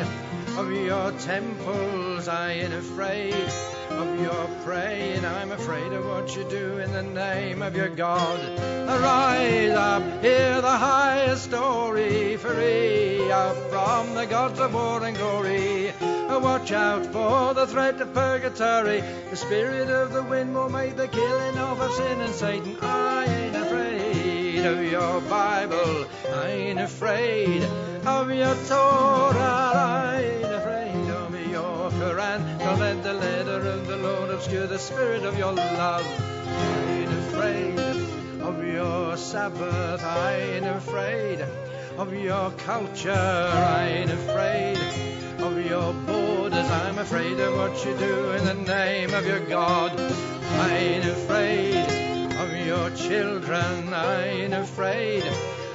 of 0.57 0.71
your 0.71 1.11
temples. 1.13 2.27
I 2.27 2.51
ain't 2.51 2.73
afraid 2.73 3.33
of 3.89 4.21
your 4.21 4.47
praying. 4.63 5.25
I'm 5.25 5.51
afraid 5.51 5.91
of 5.93 6.05
what 6.05 6.35
you 6.35 6.43
do 6.43 6.77
in 6.79 6.91
the 6.91 7.03
name 7.03 7.61
of 7.61 7.75
your 7.75 7.89
God. 7.89 8.39
Arise 8.59 9.71
up, 9.71 10.03
hear 10.21 10.61
the 10.61 10.77
highest 10.77 11.45
story, 11.45 12.37
free 12.37 13.31
up 13.31 13.55
from 13.69 14.15
the 14.15 14.25
gods 14.25 14.59
of 14.59 14.73
war 14.73 15.03
and 15.03 15.17
glory. 15.17 15.93
Watch 16.29 16.71
out 16.71 17.05
for 17.07 17.53
the 17.53 17.67
threat 17.67 18.01
of 18.01 18.13
purgatory. 18.13 19.01
The 19.29 19.35
spirit 19.35 19.89
of 19.89 20.11
the 20.13 20.23
wind 20.23 20.53
will 20.53 20.69
make 20.69 20.95
the 20.95 21.07
killing 21.07 21.57
of 21.57 21.79
of 21.79 21.93
sin 21.93 22.21
and 22.21 22.33
Satan. 22.33 22.77
I 22.81 23.25
ain't 23.25 23.62
afraid 24.63 24.85
of 24.85 24.91
your 24.91 25.21
Bible. 25.29 26.07
I 26.33 26.47
ain't 26.47 26.79
afraid 26.79 27.63
of 28.05 28.31
your 28.31 28.55
Torah. 28.67 29.71
I 29.75 30.21
ain't 30.21 30.45
afraid 30.45 31.09
of 31.09 31.51
your 31.51 31.91
Quran. 31.91 32.59
Don't 32.59 32.79
let 32.79 33.03
the 33.03 33.13
letter 33.13 33.59
of 33.59 33.87
the 33.87 33.97
Lord 33.97 34.29
obscure 34.29 34.67
the 34.67 34.79
spirit 34.79 35.23
of 35.23 35.37
your 35.37 35.51
love. 35.51 36.05
I 36.47 36.91
ain't 36.91 37.11
afraid 37.11 37.79
of 38.41 38.65
your 38.65 39.17
Sabbath. 39.17 40.01
I 40.01 40.35
ain't 40.35 40.65
afraid 40.65 41.45
of 41.97 42.13
your 42.13 42.51
culture. 42.51 43.11
I 43.11 43.87
ain't 43.87 44.11
afraid 44.11 44.77
of 45.39 45.65
your 45.65 45.93
borders. 46.05 46.69
I'm 46.69 46.99
afraid 46.99 47.37
of 47.39 47.57
what 47.57 47.85
you 47.85 47.97
do 47.97 48.31
in 48.31 48.45
the 48.45 48.53
name 48.53 49.13
of 49.13 49.27
your 49.27 49.41
God. 49.41 49.99
I 49.99 50.77
ain't 50.77 51.05
afraid 51.05 52.02
your 52.65 52.89
children. 52.91 53.93
I 53.93 54.27
ain't 54.27 54.53
afraid 54.53 55.23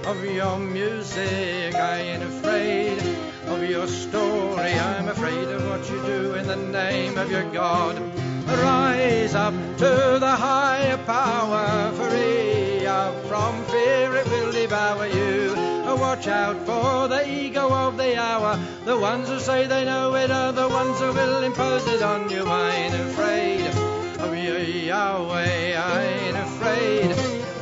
of 0.07 0.25
your 0.25 0.59
music. 0.59 1.75
I 1.75 1.99
ain't 2.01 2.23
afraid 2.23 2.99
of 3.47 3.69
your 3.69 3.87
story. 3.87 4.73
I'm 4.73 5.09
afraid 5.09 5.49
of 5.49 5.69
what 5.69 5.89
you 5.91 6.01
do 6.03 6.35
in 6.35 6.47
the 6.47 6.57
name 6.57 7.19
of 7.19 7.31
your 7.31 7.51
God. 7.53 8.01
Rise 8.47 9.35
up 9.35 9.55
to 9.79 10.17
the 10.19 10.35
higher 10.37 10.97
power, 10.99 11.93
free 11.93 12.87
up 12.87 13.15
from 13.27 13.65
fear, 13.67 14.17
it 14.17 14.27
will 14.27 14.53
devour 14.53 15.07
you. 15.07 15.55
Watch 16.01 16.29
out 16.29 16.57
for 16.65 17.09
the 17.09 17.29
ego 17.29 17.71
of 17.71 17.97
the 17.97 18.17
hour. 18.17 18.59
The 18.85 18.97
ones 18.97 19.29
who 19.29 19.39
say 19.41 19.67
they 19.67 19.85
know 19.85 20.15
it 20.15 20.31
are 20.31 20.53
the 20.53 20.69
ones 20.69 20.99
who 21.01 21.13
will 21.13 21.43
impose 21.43 21.87
it 21.87 22.03
on 22.03 22.31
you. 22.31 22.45
I 22.47 22.71
ain't 22.71 22.95
afraid 22.95 23.88
of 24.29 24.37
your 24.37 24.59
Yahweh. 24.59 25.75
I 25.75 26.03
ain't 26.05 26.37
afraid 26.37 27.13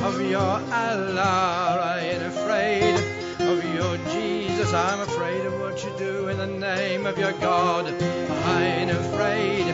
of 0.01 0.21
your 0.21 0.41
Allah. 0.41 1.79
I 1.81 1.99
ain't 1.99 2.23
afraid 2.23 2.95
of 3.39 3.63
your 3.73 3.97
Jesus. 4.11 4.73
I'm 4.73 4.99
afraid 4.99 5.45
of 5.45 5.59
what 5.61 5.81
you 5.85 5.91
do 5.97 6.27
in 6.27 6.37
the 6.37 6.47
name 6.47 7.05
of 7.05 7.17
your 7.17 7.31
God. 7.31 7.85
I 7.87 8.63
ain't 8.63 8.91
afraid 8.91 9.69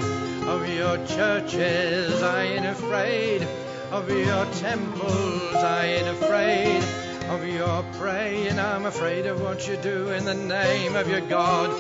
of 0.48 0.70
your 0.70 0.98
churches. 1.08 2.22
I 2.22 2.44
ain't 2.44 2.66
afraid 2.66 3.42
of 3.90 4.08
your 4.10 4.46
temples. 4.54 5.56
I 5.56 5.86
ain't 5.86 6.08
afraid 6.08 6.84
of 7.30 7.44
your 7.48 7.84
praying. 7.94 8.60
I'm 8.60 8.86
afraid 8.86 9.26
of 9.26 9.42
what 9.42 9.68
you 9.68 9.78
do 9.78 10.10
in 10.10 10.26
the 10.26 10.36
name 10.36 10.96
of 10.96 11.10
your 11.10 11.22
God. 11.22 11.72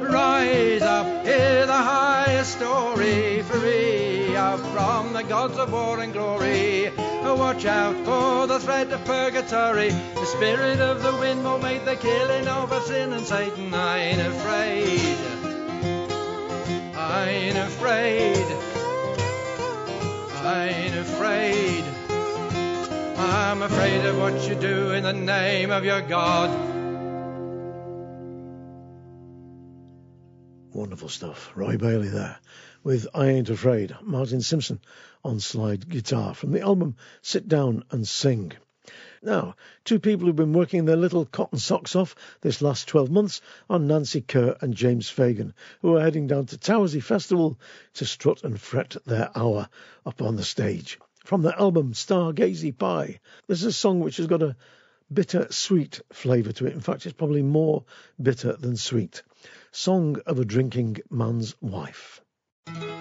Rise 0.00 0.82
up, 0.82 1.26
hear 1.26 1.66
the 1.66 1.72
highest 1.72 2.52
story, 2.52 3.42
free 3.42 4.19
up 4.36 4.60
from 4.74 5.12
the 5.12 5.22
gods 5.22 5.58
of 5.58 5.72
war 5.72 6.00
and 6.00 6.12
glory. 6.12 6.90
Watch 7.22 7.64
out 7.64 7.96
for 8.04 8.46
the 8.46 8.58
threat 8.58 8.92
of 8.92 9.04
purgatory. 9.04 9.90
The 9.90 10.26
spirit 10.26 10.80
of 10.80 11.02
the 11.02 11.12
wind 11.16 11.44
will 11.44 11.58
make 11.58 11.84
the 11.84 11.96
killing 11.96 12.48
of 12.48 12.72
sin 12.84 13.12
and 13.12 13.24
Satan. 13.26 13.74
I 13.74 13.98
ain't 13.98 14.20
afraid 14.20 15.40
I 17.00 17.28
ain't 17.28 17.56
afraid. 17.58 18.46
I 20.44 20.68
ain't 20.68 20.96
afraid. 20.96 21.84
I'm 23.18 23.62
afraid 23.62 24.04
of 24.04 24.18
what 24.18 24.48
you 24.48 24.54
do 24.54 24.92
in 24.92 25.02
the 25.04 25.12
name 25.12 25.70
of 25.70 25.84
your 25.84 26.02
God. 26.02 26.50
Wonderful 30.72 31.08
stuff. 31.08 31.50
Roy 31.56 31.76
Bailey 31.76 32.08
there 32.08 32.38
with 32.82 33.06
I 33.14 33.28
Ain't 33.28 33.50
Afraid. 33.50 33.94
Martin 34.02 34.40
Simpson 34.40 34.80
on 35.22 35.38
slide 35.40 35.88
guitar 35.88 36.34
from 36.34 36.52
the 36.52 36.62
album 36.62 36.96
Sit 37.20 37.46
Down 37.46 37.84
and 37.90 38.08
Sing. 38.08 38.52
Now, 39.22 39.54
two 39.84 39.98
people 39.98 40.26
who've 40.26 40.34
been 40.34 40.54
working 40.54 40.86
their 40.86 40.96
little 40.96 41.26
cotton 41.26 41.58
socks 41.58 41.94
off 41.94 42.16
this 42.40 42.62
last 42.62 42.88
12 42.88 43.10
months 43.10 43.42
are 43.68 43.78
Nancy 43.78 44.22
Kerr 44.22 44.56
and 44.62 44.74
James 44.74 45.10
Fagan, 45.10 45.52
who 45.82 45.94
are 45.94 46.00
heading 46.00 46.26
down 46.26 46.46
to 46.46 46.56
Towersey 46.56 47.02
Festival 47.02 47.58
to 47.94 48.06
strut 48.06 48.44
and 48.44 48.58
fret 48.58 48.96
their 49.04 49.30
hour 49.36 49.68
up 50.06 50.22
on 50.22 50.36
the 50.36 50.42
stage. 50.42 50.98
From 51.22 51.42
their 51.42 51.58
album 51.58 51.92
Stargazy 51.92 52.76
Pie, 52.76 53.20
this 53.46 53.60
is 53.60 53.66
a 53.66 53.72
song 53.72 54.00
which 54.00 54.16
has 54.16 54.26
got 54.26 54.42
a 54.42 54.56
bitter 55.12 55.48
sweet 55.50 56.00
flavour 56.12 56.52
to 56.52 56.66
it. 56.66 56.72
In 56.72 56.80
fact, 56.80 57.04
it's 57.04 57.12
probably 57.12 57.42
more 57.42 57.84
bitter 58.20 58.54
than 58.54 58.76
sweet. 58.76 59.22
Song 59.70 60.18
of 60.24 60.38
a 60.38 60.46
Drinking 60.46 60.96
Man's 61.10 61.54
Wife. 61.60 62.19
My 62.78 62.99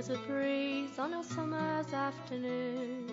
as 0.00 0.08
a 0.08 0.16
breeze 0.26 0.98
on 0.98 1.12
a 1.12 1.22
summer's 1.22 1.92
afternoon. 1.92 3.06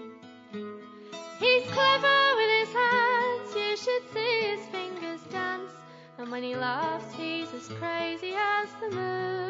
He's 1.38 1.64
clever 1.70 2.20
with 2.38 2.52
his 2.60 2.74
hands, 2.74 3.54
you 3.54 3.76
should 3.76 4.14
see 4.14 4.42
his 4.52 4.66
fingers 4.68 5.20
dance. 5.30 5.74
And 6.18 6.32
when 6.32 6.44
he 6.44 6.56
laughs, 6.56 7.14
he's 7.14 7.54
as 7.54 7.68
crazy 7.78 8.36
as 8.38 8.70
the 8.80 8.96
moon. 8.96 9.47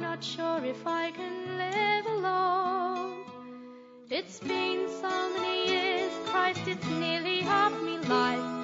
I'm 0.00 0.06
not 0.06 0.24
sure 0.24 0.64
if 0.64 0.86
I 0.86 1.10
can 1.10 1.58
live 1.58 2.06
alone. 2.06 3.22
It's 4.08 4.40
been 4.40 4.88
so 4.88 5.10
many 5.34 5.68
years, 5.72 6.10
Christ, 6.24 6.62
it's 6.66 6.86
nearly 6.86 7.42
half 7.42 7.78
me 7.82 7.98
life. 8.08 8.59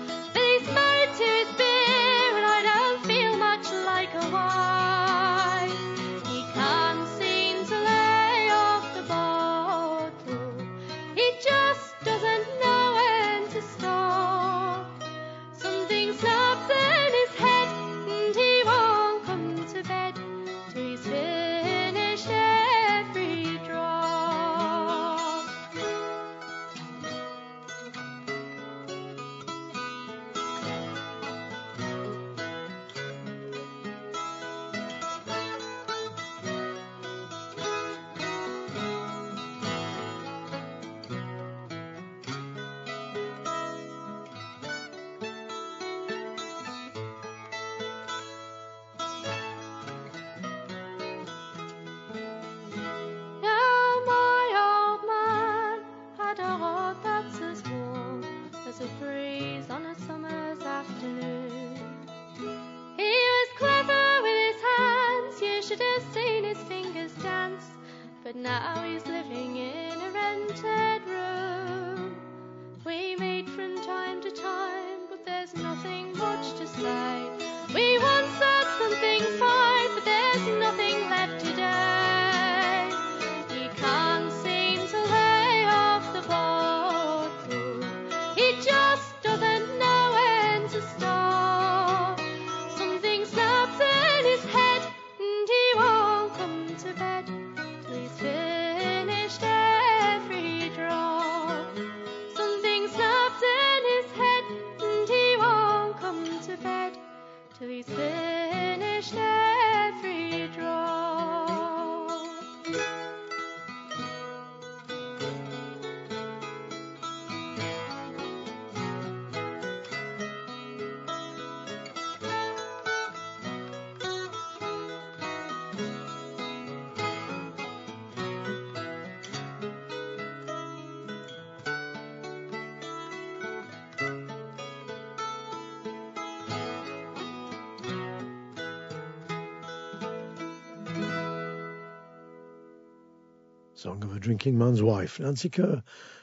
Song 143.77 144.03
of 144.05 144.16
a 144.16 144.18
Drinking 144.18 144.57
Man's 144.57 144.83
Wife, 144.83 145.20
Nancy 145.20 145.51
Kerr 145.51 145.83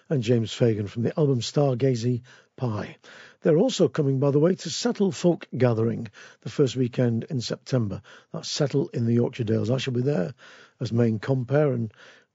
and 0.09 0.23
James 0.23 0.51
Fagan 0.51 0.87
from 0.87 1.03
the 1.03 1.19
album 1.19 1.39
Stargazy 1.39 2.23
Pie. 2.55 2.97
They're 3.41 3.59
also 3.59 3.87
coming, 3.87 4.17
by 4.17 4.31
the 4.31 4.39
way, 4.39 4.55
to 4.55 4.69
Settle 4.71 5.11
Folk 5.11 5.47
Gathering 5.55 6.07
the 6.41 6.49
first 6.49 6.75
weekend 6.75 7.25
in 7.25 7.41
September. 7.41 8.01
That's 8.31 8.49
Settle 8.49 8.87
in 8.87 9.05
the 9.05 9.13
Yorkshire 9.13 9.43
Dales. 9.43 9.69
I 9.69 9.77
shall 9.77 9.93
be 9.93 10.01
there 10.01 10.33
as 10.79 10.91
main 10.91 11.19
compere 11.19 11.73
and 11.73 11.93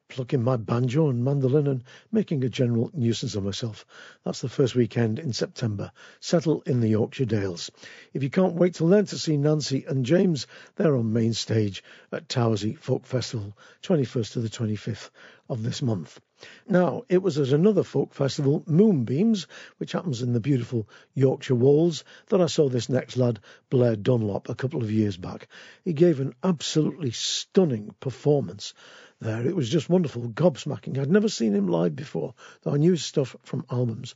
plucking 0.08 0.42
my 0.42 0.56
banjo 0.56 1.10
and 1.10 1.22
mandolin 1.22 1.66
and 1.66 1.84
making 2.10 2.42
a 2.42 2.48
general 2.48 2.90
nuisance 2.94 3.34
of 3.34 3.44
myself. 3.44 3.84
That's 4.24 4.40
the 4.40 4.48
first 4.48 4.74
weekend 4.74 5.18
in 5.18 5.32
September. 5.32 5.92
Settle 6.20 6.62
in 6.62 6.80
the 6.80 6.88
Yorkshire 6.88 7.26
Dales. 7.26 7.70
If 8.14 8.22
you 8.22 8.30
can't 8.30 8.54
wait 8.54 8.74
till 8.74 8.88
then 8.88 9.06
to 9.06 9.18
see 9.18 9.36
Nancy 9.36 9.84
and 9.86 10.06
James, 10.06 10.46
they're 10.76 10.96
on 10.96 11.12
main 11.12 11.34
stage 11.34 11.84
at 12.10 12.28
Towersey 12.28 12.78
Folk 12.78 13.04
Festival, 13.04 13.56
21st 13.82 14.32
to 14.32 14.40
the 14.40 14.48
25th 14.48 15.10
of 15.48 15.62
this 15.62 15.82
month. 15.82 16.20
Now, 16.68 17.02
it 17.08 17.22
was 17.22 17.38
at 17.38 17.48
another 17.48 17.82
folk 17.82 18.14
festival, 18.14 18.62
Moonbeams, 18.66 19.46
which 19.78 19.92
happens 19.92 20.22
in 20.22 20.32
the 20.32 20.40
beautiful 20.40 20.88
Yorkshire 21.14 21.54
Wolds, 21.54 22.04
that 22.28 22.40
I 22.40 22.46
saw 22.46 22.68
this 22.68 22.88
next 22.88 23.16
lad, 23.16 23.40
Blair 23.70 23.96
Dunlop, 23.96 24.48
a 24.48 24.54
couple 24.54 24.82
of 24.82 24.90
years 24.90 25.16
back. 25.16 25.48
He 25.84 25.92
gave 25.92 26.20
an 26.20 26.34
absolutely 26.44 27.10
stunning 27.10 27.94
performance 27.98 28.72
there. 29.20 29.46
It 29.46 29.56
was 29.56 29.68
just 29.68 29.88
wonderful, 29.88 30.28
gobsmacking. 30.28 30.98
I'd 30.98 31.10
never 31.10 31.28
seen 31.28 31.54
him 31.54 31.68
live 31.68 31.96
before, 31.96 32.34
though 32.62 32.74
I 32.74 32.78
knew 32.78 32.92
his 32.92 33.04
stuff 33.04 33.36
from 33.42 33.66
albums. 33.70 34.14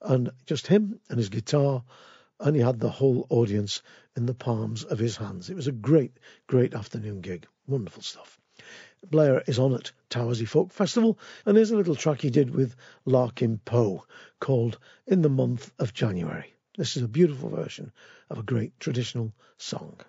And 0.00 0.30
just 0.46 0.66
him 0.66 0.98
and 1.08 1.18
his 1.18 1.28
guitar, 1.28 1.84
and 2.40 2.56
he 2.56 2.62
had 2.62 2.80
the 2.80 2.90
whole 2.90 3.26
audience 3.30 3.82
in 4.16 4.26
the 4.26 4.34
palms 4.34 4.84
of 4.84 4.98
his 4.98 5.16
hands. 5.16 5.48
It 5.48 5.56
was 5.56 5.68
a 5.68 5.72
great, 5.72 6.12
great 6.46 6.74
afternoon 6.74 7.20
gig. 7.20 7.46
Wonderful 7.66 8.02
stuff. 8.02 8.40
Blair 9.08 9.42
is 9.46 9.58
on 9.58 9.74
at 9.74 9.92
Towersey 10.10 10.46
Folk 10.46 10.72
Festival, 10.72 11.18
and 11.44 11.56
here's 11.56 11.70
a 11.70 11.76
little 11.76 11.96
track 11.96 12.20
he 12.20 12.30
did 12.30 12.54
with 12.54 12.76
Larkin 13.04 13.58
Poe 13.58 14.04
called 14.40 14.78
In 15.06 15.22
the 15.22 15.28
Month 15.28 15.72
of 15.78 15.92
January. 15.92 16.54
This 16.76 16.96
is 16.96 17.02
a 17.02 17.08
beautiful 17.08 17.48
version 17.48 17.92
of 18.30 18.38
a 18.38 18.42
great 18.42 18.78
traditional 18.78 19.32
song. 19.58 20.00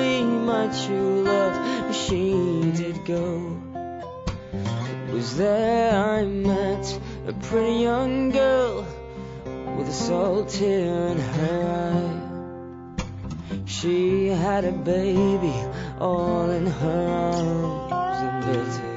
Valley, 0.00 0.24
my 0.24 0.66
true 0.84 1.22
love, 1.22 1.94
she 1.94 2.72
did 2.76 3.04
go. 3.04 3.60
It 5.08 5.12
was 5.12 5.36
there 5.36 5.92
I 5.92 6.24
met 6.24 7.00
a 7.26 7.32
pretty 7.32 7.82
young 7.82 8.30
girl 8.30 8.86
with 9.76 9.88
a 9.88 9.92
salt 9.92 10.48
tear 10.50 11.08
in 11.08 11.18
her 11.18 11.60
eye. 11.92 12.20
She 13.66 14.28
had 14.28 14.64
a 14.64 14.72
baby 14.72 15.54
all 15.98 16.50
in 16.50 16.66
her 16.66 17.08
arms, 17.08 17.92
and 18.22 18.44
bitter 18.46 18.89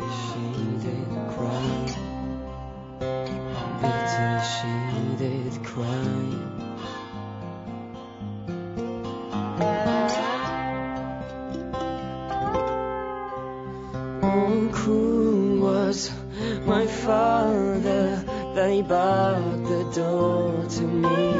barred 18.87 19.65
the 19.65 19.83
door 19.95 20.65
to 20.67 20.81
me. 20.81 21.33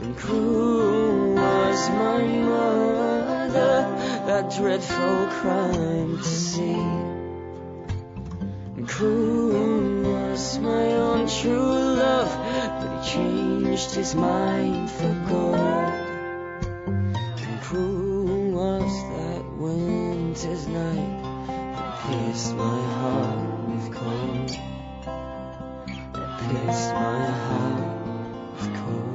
And 0.00 0.16
cruel 0.16 1.34
was 1.34 1.90
my 1.90 2.22
mother, 2.22 3.96
that 4.26 4.50
dreadful 4.56 5.26
crime 5.40 6.18
to 6.18 6.24
see. 6.24 6.72
And 8.76 8.88
cruel 8.88 10.02
was 10.02 10.58
my 10.58 10.92
own 10.94 11.28
true 11.28 11.74
love, 12.04 12.30
but 12.80 13.04
he 13.04 13.12
changed 13.12 13.94
his 13.94 14.14
mind 14.14 14.90
for 14.90 15.12
good. 15.28 15.92
And 17.46 17.60
cruel 17.60 18.50
was 18.52 18.92
that 19.14 19.44
winter's 19.58 20.66
night 20.66 21.22
that 21.76 22.00
pierced 22.06 22.54
my 22.54 22.80
heart 22.94 23.68
with 23.68 23.92
cold. 23.94 24.79
Pierced 26.50 26.94
my 26.94 27.30
heart 27.30 27.80
with 28.56 28.74
cold. 28.74 29.09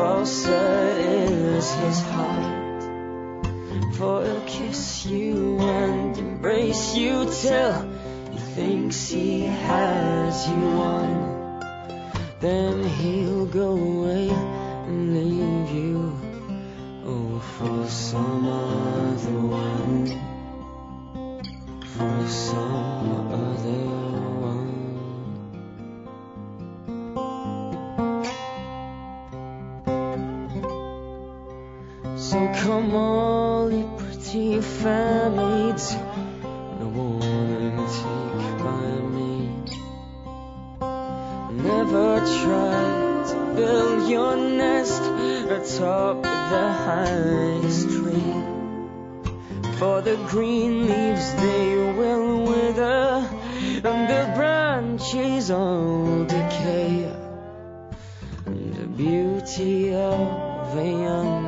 The 0.00 0.24
is 0.98 1.74
his 1.74 2.00
heart. 2.00 2.82
For 3.96 4.24
he'll 4.24 4.44
kiss 4.46 5.04
you 5.04 5.58
and 5.58 6.16
embrace 6.16 6.96
you 6.96 7.26
till 7.42 7.74
he 8.32 8.38
thinks 8.56 9.10
he 9.10 9.42
has 9.42 10.48
you 10.48 10.62
won. 10.82 11.10
then 12.40 12.82
he'll 12.82 13.44
go 13.44 13.70
away 13.76 14.30
and 14.88 15.00
leave 15.16 15.70
you. 15.78 15.98
Oh, 17.04 17.38
for 17.58 17.86
some 17.86 18.46
other 18.48 19.40
one, 19.66 20.06
for 21.94 22.28
some 22.28 23.32
other 23.32 24.09
come 32.60 32.94
all 32.94 33.72
you 33.72 33.90
pretty 33.96 34.60
maids, 35.36 35.94
no 36.78 36.88
one 36.92 37.76
take 37.96 38.58
by 38.66 38.88
me. 39.16 39.32
Never 41.68 42.18
try 42.42 42.82
to 43.30 43.36
build 43.56 44.10
your 44.10 44.36
nest 44.36 45.02
atop 45.56 46.22
the 46.22 46.66
highest 46.86 47.88
tree. 47.88 48.36
For 49.78 50.02
the 50.02 50.16
green 50.28 50.86
leaves 50.86 51.34
they 51.36 51.76
will 51.98 52.44
wither, 52.44 53.26
and 53.88 54.02
the 54.12 54.32
branches 54.36 55.50
all 55.50 56.24
decay. 56.24 57.10
And 58.44 58.74
the 58.74 58.86
beauty 58.86 59.94
of 59.94 60.76
a 60.76 60.84
young 60.84 61.39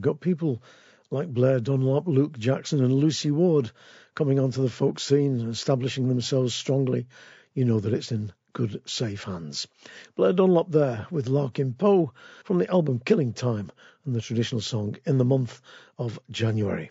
you've 0.00 0.14
got 0.14 0.20
people 0.20 0.62
like 1.10 1.28
Blair 1.28 1.60
Dunlop, 1.60 2.08
Luke 2.08 2.38
Jackson, 2.38 2.82
and 2.82 2.90
Lucy 2.90 3.30
Ward 3.30 3.70
coming 4.14 4.38
onto 4.38 4.62
the 4.62 4.70
folk 4.70 4.98
scene, 4.98 5.38
and 5.40 5.50
establishing 5.50 6.08
themselves 6.08 6.54
strongly, 6.54 7.06
you 7.52 7.66
know 7.66 7.80
that 7.80 7.92
it's 7.92 8.10
in 8.10 8.32
good, 8.54 8.80
safe 8.86 9.24
hands. 9.24 9.68
Blair 10.16 10.32
Dunlop 10.32 10.70
there 10.70 11.06
with 11.10 11.28
Larkin 11.28 11.74
Poe 11.74 12.14
from 12.44 12.56
the 12.56 12.70
album 12.70 13.02
Killing 13.04 13.34
Time 13.34 13.70
and 14.06 14.14
the 14.14 14.22
traditional 14.22 14.62
song 14.62 14.96
In 15.04 15.18
the 15.18 15.24
Month 15.26 15.60
of 15.98 16.18
January. 16.30 16.90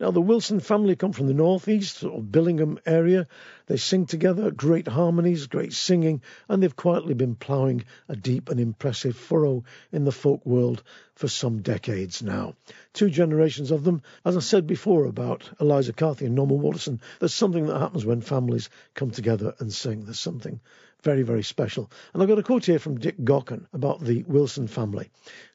Now, 0.00 0.12
the 0.12 0.20
Wilson 0.20 0.60
family 0.60 0.94
come 0.94 1.12
from 1.12 1.26
the 1.26 1.34
northeast, 1.34 1.98
sort 1.98 2.14
of 2.14 2.30
Billingham 2.30 2.78
area. 2.86 3.26
They 3.66 3.76
sing 3.76 4.06
together, 4.06 4.52
great 4.52 4.86
harmonies, 4.86 5.48
great 5.48 5.72
singing, 5.72 6.22
and 6.48 6.62
they've 6.62 6.76
quietly 6.76 7.14
been 7.14 7.34
ploughing 7.34 7.84
a 8.08 8.14
deep 8.14 8.48
and 8.48 8.60
impressive 8.60 9.16
furrow 9.16 9.64
in 9.90 10.04
the 10.04 10.12
folk 10.12 10.46
world 10.46 10.84
for 11.16 11.26
some 11.26 11.62
decades 11.62 12.22
now. 12.22 12.54
Two 12.92 13.10
generations 13.10 13.72
of 13.72 13.82
them. 13.82 14.02
As 14.24 14.36
I 14.36 14.40
said 14.40 14.68
before 14.68 15.04
about 15.04 15.50
Eliza 15.58 15.92
Carthy 15.92 16.26
and 16.26 16.36
Norma 16.36 16.54
Waterson, 16.54 17.00
there's 17.18 17.34
something 17.34 17.66
that 17.66 17.80
happens 17.80 18.06
when 18.06 18.20
families 18.20 18.70
come 18.94 19.10
together 19.10 19.56
and 19.58 19.72
sing. 19.72 20.04
There's 20.04 20.20
something 20.20 20.60
very, 21.02 21.22
very 21.22 21.44
special. 21.44 21.90
And 22.12 22.22
I've 22.22 22.28
got 22.28 22.38
a 22.38 22.42
quote 22.42 22.64
here 22.64 22.80
from 22.80 22.98
Dick 22.98 23.16
Gaughan 23.18 23.66
about 23.72 24.00
the 24.00 24.24
Wilson 24.24 24.66
family. 24.66 25.10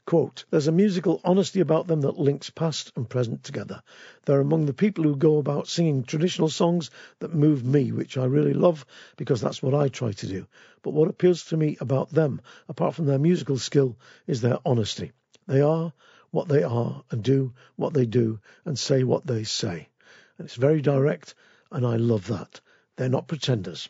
Quote, 0.06 0.46
There's 0.50 0.68
a 0.68 0.72
musical 0.72 1.20
honesty 1.24 1.60
about 1.60 1.86
them 1.88 2.02
that 2.02 2.18
links 2.18 2.50
past 2.50 2.92
and 2.96 3.10
present 3.10 3.44
together. 3.44 3.84
They're 4.26 4.40
among 4.40 4.66
the 4.66 4.74
people 4.74 5.04
who 5.04 5.16
go 5.18 5.38
about 5.38 5.68
singing 5.68 6.04
traditional 6.04 6.50
songs 6.50 6.92
that 7.20 7.36
move 7.36 7.66
me, 7.66 7.92
which 7.92 8.18
I 8.18 8.26
really 8.26 8.54
love 8.54 8.86
because 9.18 9.42
that's 9.42 9.62
what 9.62 9.74
I 9.74 9.90
try 9.90 10.14
to 10.14 10.28
do. 10.28 10.48
But 10.82 10.92
what 10.92 11.10
appeals 11.10 11.44
to 11.46 11.58
me 11.58 11.78
about 11.82 12.10
them, 12.10 12.42
apart 12.70 12.96
from 12.96 13.06
their 13.06 13.20
musical 13.20 13.58
skill, 13.58 13.98
is 14.28 14.42
their 14.42 14.60
honesty. 14.66 15.12
They 15.48 15.62
are 15.62 15.92
what 16.32 16.48
they 16.48 16.64
are 16.64 17.04
and 17.12 17.24
do 17.24 17.54
what 17.76 17.94
they 17.94 18.06
do 18.06 18.40
and 18.66 18.80
say 18.80 19.04
what 19.04 19.28
they 19.28 19.44
say. 19.44 19.90
And 20.38 20.46
it's 20.46 20.56
very 20.56 20.82
direct, 20.82 21.36
and 21.72 21.86
I 21.86 21.98
love 21.98 22.28
that. 22.28 22.62
They're 22.96 23.10
not 23.10 23.28
pretenders. 23.28 23.90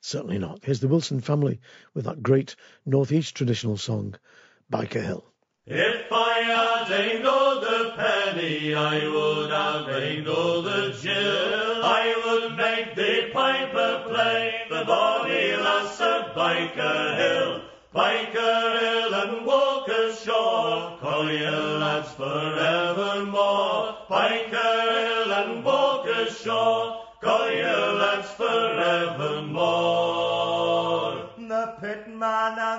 Certainly 0.00 0.38
not. 0.38 0.64
Here's 0.64 0.80
the 0.80 0.88
Wilson 0.88 1.20
family 1.20 1.60
with 1.94 2.06
that 2.06 2.22
great 2.22 2.56
Northeast 2.86 3.34
traditional 3.34 3.76
song, 3.76 4.16
Byker 4.72 5.02
Hill. 5.02 5.24
If 5.66 6.10
I 6.10 6.40
had 6.40 6.90
angled 6.90 7.62
the 7.62 7.92
penny, 7.96 8.74
I 8.74 9.06
would 9.06 9.50
have 9.50 9.88
angled 9.88 10.64
the 10.64 10.98
jill. 11.00 11.84
I 11.84 12.14
would 12.24 12.56
make 12.56 12.94
the 12.96 13.30
piper 13.32 14.04
play 14.08 14.62
the 14.70 14.84
bonny 14.86 15.56
lass 15.56 16.00
of 16.00 16.34
Byker 16.34 17.16
Hill. 17.16 17.62
Byker 17.94 18.80
Hill 18.80 19.14
and 19.14 19.46
Walker's 19.46 20.22
Shore, 20.24 20.96
call 20.98 21.24
Collier 21.24 21.78
lads 21.78 22.10
forevermore. 22.12 23.96
Byker 24.08 25.24
Hill 25.24 25.32
and 25.32 25.64
Walker's 25.64 26.40
Shore, 26.40 27.09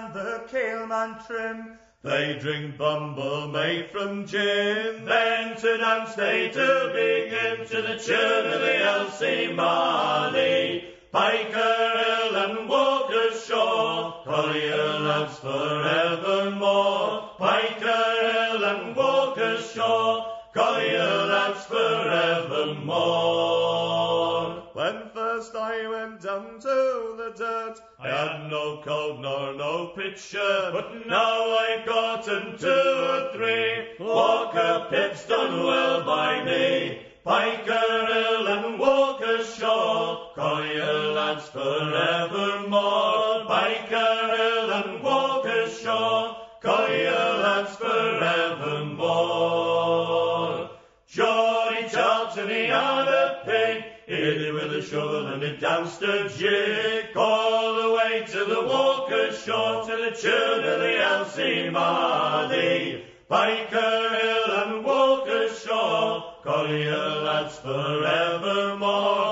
and 0.01 0.13
the 0.13 0.43
keelman 0.49 1.25
trim. 1.25 1.77
They 2.03 2.37
drink 2.39 2.77
bumble 2.77 3.47
made 3.49 3.91
from 3.91 4.25
gin, 4.25 5.05
then 5.05 5.55
to 5.57 5.77
dance 5.77 6.15
they 6.15 6.49
to 6.49 6.91
begin 6.93 7.67
to 7.67 7.81
the 7.83 7.97
tune 7.97 8.51
of 8.51 8.61
the 8.61 8.77
Elsie 8.83 9.53
Marley. 9.53 10.85
Byker 11.13 12.03
Hill 12.03 12.35
and 12.35 12.67
Walker's 12.69 13.45
Shore, 13.45 14.23
Collier 14.25 14.99
lads 14.99 15.37
forevermore. 15.37 17.29
Byker 17.39 18.31
Hill 18.31 18.63
and 18.63 18.95
Walker's 18.95 19.71
Shore, 19.71 20.25
Collier 20.55 21.25
lads 21.27 21.65
forevermore. 21.65 23.31
When 24.73 25.09
first 25.13 25.55
I 25.55 25.87
went 25.87 26.21
down 26.21 26.59
to 26.61 27.15
the 27.17 27.33
dirt, 27.37 27.79
I 28.03 28.07
had 28.07 28.49
no 28.49 28.77
coat 28.77 29.19
nor 29.19 29.53
no 29.53 29.91
pitcher, 29.95 30.71
but 30.73 31.05
now 31.05 31.55
I've 31.55 31.85
gotten 31.85 32.57
two 32.57 32.67
or 32.67 33.31
three. 33.31 33.89
Walker 33.99 34.87
Pitt's 34.89 35.27
done 35.27 35.63
well 35.63 36.03
by 36.03 36.43
me. 36.43 37.05
Byker 37.23 38.07
Hill 38.07 38.47
and 38.47 38.79
Walker's 38.79 39.53
Shore, 39.55 40.31
Collier 40.33 41.11
lads 41.13 41.47
forevermore. 41.49 43.45
Byker 43.45 44.35
Hill 44.35 44.71
and 44.71 45.03
Walker's 45.03 45.79
Shore, 45.79 46.37
Collier 46.59 47.37
lads 47.43 47.75
forevermore. 47.75 49.11
Johnny 51.07 51.87
Charlton, 51.87 52.49
he 52.49 52.65
had 52.65 53.07
a 53.07 53.43
pig, 53.45 53.90
he 54.11 54.17
hit 54.17 54.41
it 54.41 54.53
with 54.53 54.73
a 54.73 54.81
shovel 54.81 55.27
and 55.27 55.41
a 55.41 55.55
jig 56.27 57.15
all 57.15 57.81
the 57.81 57.95
way 57.95 58.25
to 58.27 58.43
the 58.43 58.61
Walker's 58.61 59.41
Shore 59.41 59.85
to 59.85 59.95
the 59.95 60.11
tune 60.11 60.65
of 60.65 60.79
the 60.81 60.97
Elsie 61.01 61.69
Marley. 61.69 63.05
Byker 63.29 64.21
Hill 64.21 64.51
and 64.63 64.83
Walker's 64.83 65.63
Shore, 65.63 66.35
Collier 66.43 67.23
lads 67.23 67.55
forevermore. 67.59 69.30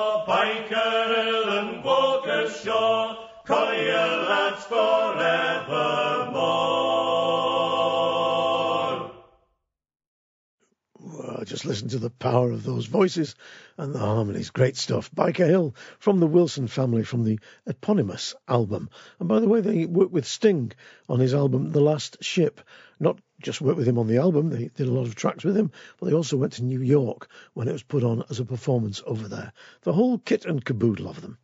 Just 11.50 11.66
listen 11.66 11.88
to 11.89 11.97
the 11.97 12.12
power 12.12 12.52
of 12.52 12.64
those 12.64 12.86
voices 12.86 13.34
and 13.76 13.91
the 13.91 13.97
harmonies. 13.97 14.52
Great 14.52 14.78
stuff. 14.78 15.10
Byker 15.10 15.47
Hill 15.47 15.74
from 15.97 16.20
the 16.20 16.28
Wilson 16.28 16.68
family 16.68 17.04
from 17.04 17.24
the 17.24 17.39
eponymous 17.66 18.36
album. 18.47 18.88
And 19.20 19.28
by 19.28 19.39
the 19.39 19.47
way, 19.47 19.60
they 19.60 19.88
worked 19.88 20.12
with 20.12 20.28
Sting 20.28 20.74
on 21.10 21.20
his 21.20 21.34
album 21.34 21.72
The 21.72 21.82
Last 21.82 22.24
Ship. 22.24 22.62
Not 23.00 23.18
just 23.41 23.62
worked 23.62 23.80
with 23.80 23.88
him 23.88 23.97
on 23.97 24.06
the 24.06 24.18
album, 24.18 24.52
they 24.52 24.68
did 24.68 24.88
a 24.88 24.91
lot 24.91 25.08
of 25.08 25.16
tracks 25.16 25.43
with 25.43 25.58
him, 25.58 25.72
but 26.00 26.06
they 26.06 26.14
also 26.14 26.38
went 26.38 26.54
to 26.54 26.64
New 26.64 26.84
York 26.84 27.28
when 27.56 27.68
it 27.68 27.74
was 27.74 27.82
put 27.82 28.04
on 28.04 28.24
as 28.30 28.39
a 28.39 28.45
performance 28.45 29.02
over 29.08 29.28
there. 29.28 29.52
The 29.82 29.93
whole 29.93 30.20
kit 30.20 30.45
and 30.45 30.64
caboodle 30.64 31.08
of 31.08 31.20
them. 31.20 31.39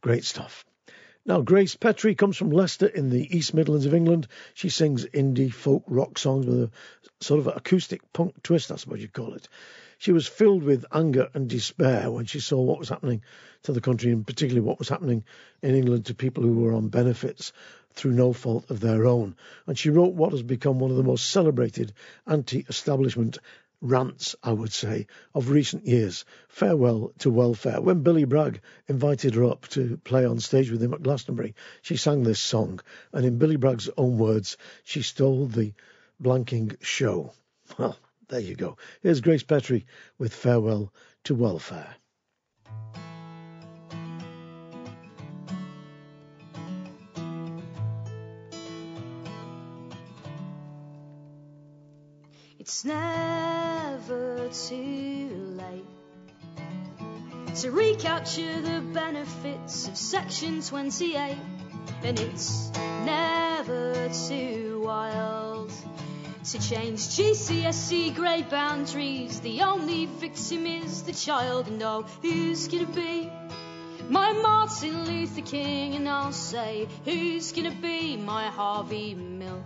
Great 0.00 0.24
stuff. 0.24 0.64
Now, 1.26 1.42
Grace 1.42 1.76
Petrie 1.76 2.14
comes 2.14 2.38
from 2.38 2.50
Leicester 2.50 2.86
in 2.86 3.10
the 3.10 3.36
East 3.36 3.52
Midlands 3.52 3.84
of 3.84 3.92
England. 3.92 4.26
She 4.54 4.70
sings 4.70 5.04
indie 5.04 5.52
folk 5.52 5.84
rock 5.86 6.16
songs 6.16 6.46
with 6.46 6.62
a 6.62 6.70
sort 7.20 7.40
of 7.40 7.46
acoustic 7.48 8.10
punk 8.14 8.42
twist, 8.42 8.72
I 8.72 8.76
suppose 8.76 9.02
you'd 9.02 9.12
call 9.12 9.34
it. 9.34 9.46
She 9.98 10.12
was 10.12 10.26
filled 10.26 10.62
with 10.62 10.86
anger 10.90 11.28
and 11.34 11.46
despair 11.46 12.10
when 12.10 12.24
she 12.24 12.40
saw 12.40 12.62
what 12.62 12.78
was 12.78 12.88
happening 12.88 13.22
to 13.64 13.72
the 13.72 13.82
country, 13.82 14.12
and 14.12 14.26
particularly 14.26 14.66
what 14.66 14.78
was 14.78 14.88
happening 14.88 15.24
in 15.60 15.74
England 15.74 16.06
to 16.06 16.14
people 16.14 16.42
who 16.42 16.54
were 16.54 16.72
on 16.72 16.88
benefits 16.88 17.52
through 17.92 18.12
no 18.12 18.32
fault 18.32 18.70
of 18.70 18.80
their 18.80 19.04
own. 19.04 19.36
And 19.66 19.78
she 19.78 19.90
wrote 19.90 20.14
what 20.14 20.32
has 20.32 20.42
become 20.42 20.78
one 20.78 20.90
of 20.90 20.96
the 20.96 21.02
most 21.02 21.28
celebrated 21.28 21.92
anti 22.26 22.64
establishment 22.66 23.36
rants, 23.80 24.36
I 24.42 24.52
would 24.52 24.72
say, 24.72 25.06
of 25.34 25.50
recent 25.50 25.86
years. 25.86 26.24
Farewell 26.48 27.12
to 27.18 27.30
Welfare. 27.30 27.80
When 27.80 28.02
Billy 28.02 28.24
Bragg 28.24 28.60
invited 28.88 29.34
her 29.34 29.44
up 29.44 29.68
to 29.68 29.96
play 29.98 30.24
on 30.24 30.40
stage 30.40 30.70
with 30.70 30.82
him 30.82 30.94
at 30.94 31.02
Glastonbury, 31.02 31.54
she 31.82 31.96
sang 31.96 32.22
this 32.22 32.40
song, 32.40 32.80
and 33.12 33.24
in 33.24 33.38
Billy 33.38 33.56
Bragg's 33.56 33.90
own 33.96 34.18
words, 34.18 34.56
she 34.84 35.02
stole 35.02 35.46
the 35.46 35.72
blanking 36.22 36.76
show. 36.82 37.32
Well, 37.78 37.96
there 38.28 38.40
you 38.40 38.54
go. 38.54 38.76
Here's 39.02 39.20
Grace 39.20 39.42
Petrie 39.42 39.86
with 40.18 40.34
Farewell 40.34 40.92
to 41.24 41.34
Welfare. 41.34 41.94
It's 52.58 52.84
never 54.00 54.48
too 54.48 55.56
late 55.58 55.84
to 57.54 57.70
recapture 57.70 58.60
the 58.62 58.80
benefits 58.94 59.88
of 59.88 59.96
Section 59.96 60.62
28, 60.62 61.36
and 62.04 62.20
it's 62.20 62.70
never 63.04 64.08
too 64.28 64.82
wild 64.84 65.70
to 66.44 66.58
change 66.58 67.00
GCSE 67.00 68.14
grade 68.14 68.48
boundaries. 68.48 69.40
The 69.40 69.62
only 69.62 70.06
victim 70.06 70.66
is 70.66 71.02
the 71.02 71.12
child, 71.12 71.68
and 71.68 71.82
oh, 71.82 72.06
who's 72.22 72.68
gonna 72.68 72.86
be? 72.86 73.30
My 74.08 74.32
Martin 74.32 75.04
Luther 75.04 75.42
King, 75.42 75.94
and 75.96 76.08
I'll 76.08 76.32
say, 76.32 76.88
who's 77.04 77.52
gonna 77.52 77.70
be 77.70 78.16
my 78.16 78.46
Harvey 78.46 79.14
Milk? 79.14 79.64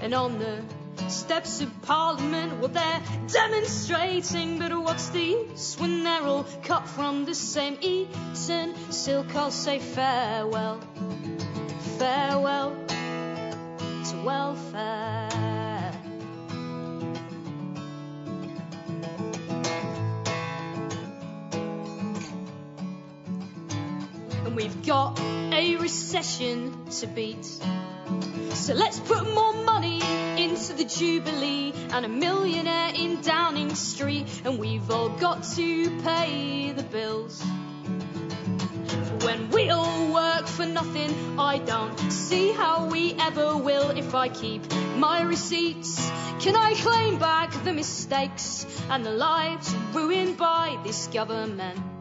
And 0.00 0.12
on 0.14 0.38
the 0.40 0.62
steps 1.08 1.60
of 1.60 1.82
Parliament, 1.82 2.58
well, 2.58 2.68
they're 2.68 3.02
demonstrating, 3.28 4.58
but 4.58 4.72
what's 4.78 5.08
the 5.10 5.20
use 5.20 5.78
when 5.78 6.04
they're 6.04 6.22
all 6.22 6.44
cut 6.62 6.86
from 6.88 7.24
the 7.24 7.34
same 7.34 7.78
Eton 7.80 8.74
silk? 8.90 9.34
I'll 9.34 9.50
say 9.50 9.78
farewell, 9.78 10.80
farewell 11.98 12.76
to 12.88 14.22
welfare. 14.24 15.28
And 24.44 24.56
we've 24.56 24.86
got 24.86 25.20
a 25.52 25.76
recession 25.76 26.86
to 27.00 27.06
beat. 27.06 27.44
So 28.54 28.74
let's 28.74 29.00
put 29.00 29.32
more 29.34 29.54
money 29.64 30.00
into 30.62 30.74
the 30.74 30.84
Jubilee 30.84 31.72
and 31.90 32.04
a 32.04 32.08
millionaire 32.08 32.92
in 32.94 33.20
Downing 33.20 33.74
Street, 33.74 34.28
and 34.44 34.60
we've 34.60 34.88
all 34.92 35.08
got 35.08 35.42
to 35.56 35.90
pay 36.02 36.70
the 36.70 36.84
bills. 36.84 37.42
When 39.24 39.50
we 39.50 39.70
all 39.70 40.12
work 40.12 40.46
for 40.46 40.64
nothing, 40.64 41.36
I 41.36 41.58
don't 41.58 41.98
see 42.12 42.52
how 42.52 42.86
we 42.86 43.14
ever 43.18 43.56
will 43.56 43.90
if 43.90 44.14
I 44.14 44.28
keep 44.28 44.72
my 44.96 45.22
receipts. 45.22 45.96
Can 46.38 46.54
I 46.54 46.74
claim 46.74 47.18
back 47.18 47.50
the 47.64 47.72
mistakes 47.72 48.64
and 48.88 49.04
the 49.04 49.10
lives 49.10 49.74
ruined 49.92 50.36
by 50.36 50.78
this 50.84 51.08
government? 51.08 51.91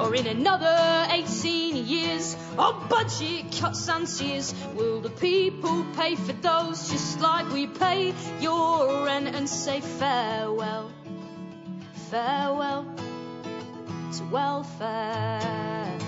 Or 0.00 0.14
in 0.14 0.26
another 0.26 1.06
18 1.10 1.86
years. 1.86 2.36
Of 2.58 2.88
budget 2.88 3.52
cuts 3.58 3.88
and 3.88 4.06
tears, 4.06 4.54
will 4.74 5.00
the 5.00 5.10
people 5.10 5.84
pay 5.96 6.14
for 6.16 6.32
those 6.32 6.90
just 6.90 7.20
like 7.20 7.50
we 7.52 7.66
pay? 7.66 8.14
Your 8.40 9.04
rent 9.04 9.28
and 9.34 9.48
say 9.48 9.80
farewell, 9.80 10.90
farewell 12.10 12.84
to 14.16 14.24
welfare? 14.24 15.98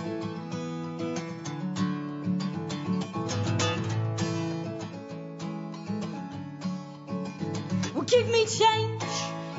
Well, 7.94 8.04
give 8.04 8.28
me 8.28 8.46
change, 8.46 9.02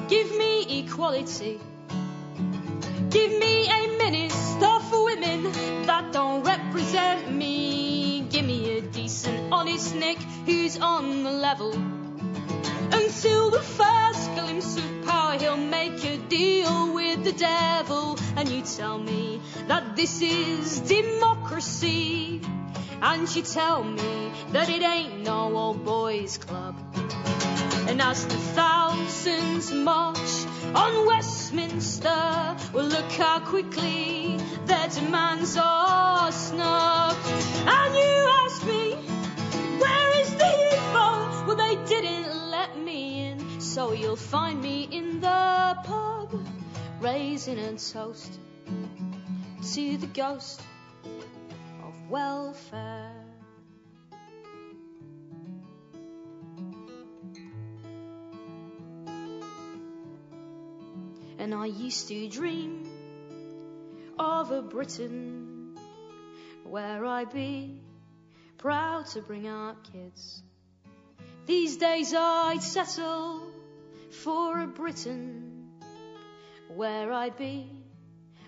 give 0.10 0.36
me 0.38 0.80
equality. 0.80 1.60
Give 3.14 3.38
me 3.38 3.68
a 3.70 3.98
minister 4.00 4.80
for 4.90 5.06
women 5.06 5.44
that 5.86 6.12
don't 6.12 6.42
represent 6.42 7.32
me. 7.32 8.26
Give 8.28 8.44
me 8.44 8.80
a 8.80 8.82
decent, 8.82 9.54
honest 9.54 9.94
Nick 9.94 10.18
who's 10.48 10.80
on 10.80 11.22
the 11.22 11.30
level. 11.30 11.74
Until 12.92 13.52
the 13.52 13.62
first 13.62 14.34
glimpse 14.34 14.78
of 14.78 15.06
power, 15.06 15.38
he'll 15.38 15.58
make 15.58 16.04
a 16.04 16.18
deal 16.18 16.96
with 16.96 17.24
the 17.24 17.34
devil. 17.34 18.18
And 18.36 18.50
you 18.50 18.64
tell 18.64 18.98
me 18.98 19.40
that 19.68 19.96
this 19.96 20.20
is 20.24 20.80
democracy. 20.80 22.42
And 23.00 23.36
you 23.36 23.44
tell 23.44 23.84
me 23.84 24.32
that 24.54 24.70
it 24.70 24.82
ain't 24.82 25.20
no 25.20 25.56
old 25.56 25.86
boys 25.86 26.40
club. 26.40 26.76
And 27.88 28.02
as 28.02 28.26
the 28.26 28.42
thousands 28.58 29.72
march 29.72 30.48
on 30.76 31.06
Westminster, 31.08 32.56
well, 32.74 32.86
look 32.86 33.12
how 33.12 33.40
quickly 33.40 34.38
their 34.66 34.88
demands 34.88 35.58
are 35.58 36.32
snubbed. 36.32 37.18
And 37.68 37.96
you 37.96 38.30
ask 38.42 38.66
me, 38.66 38.94
where 39.80 40.20
is 40.22 40.34
the 40.36 40.54
info? 40.72 41.46
Well, 41.46 41.56
they 41.56 41.76
didn't 41.86 42.50
let 42.50 42.78
me 42.78 43.28
in, 43.28 43.62
so 43.62 43.92
you'll 43.92 44.16
find 44.16 44.62
me 44.62 44.88
in 44.92 45.20
the 45.20 45.78
pub, 45.84 46.34
raising 47.00 47.60
a 47.60 47.78
toast 47.78 48.40
to 49.74 49.98
the 49.98 50.08
ghost 50.08 50.62
of 51.84 52.10
welfare. 52.10 53.13
And 61.44 61.54
I 61.54 61.66
used 61.66 62.08
to 62.08 62.30
dream 62.30 62.88
of 64.18 64.52
a 64.52 64.62
Britain 64.62 65.78
where 66.64 67.06
I'd 67.06 67.34
be 67.34 67.82
proud 68.58 69.08
to 69.08 69.22
bring 69.22 69.46
up 69.50 69.92
kids. 69.92 70.42
These 71.46 71.76
days 71.76 72.14
I'd 72.16 72.64
settle 72.64 73.42
for 74.24 74.62
a 74.62 74.68
Britain 74.68 75.68
where 76.70 77.12
I'd 77.12 77.36
be 77.36 77.70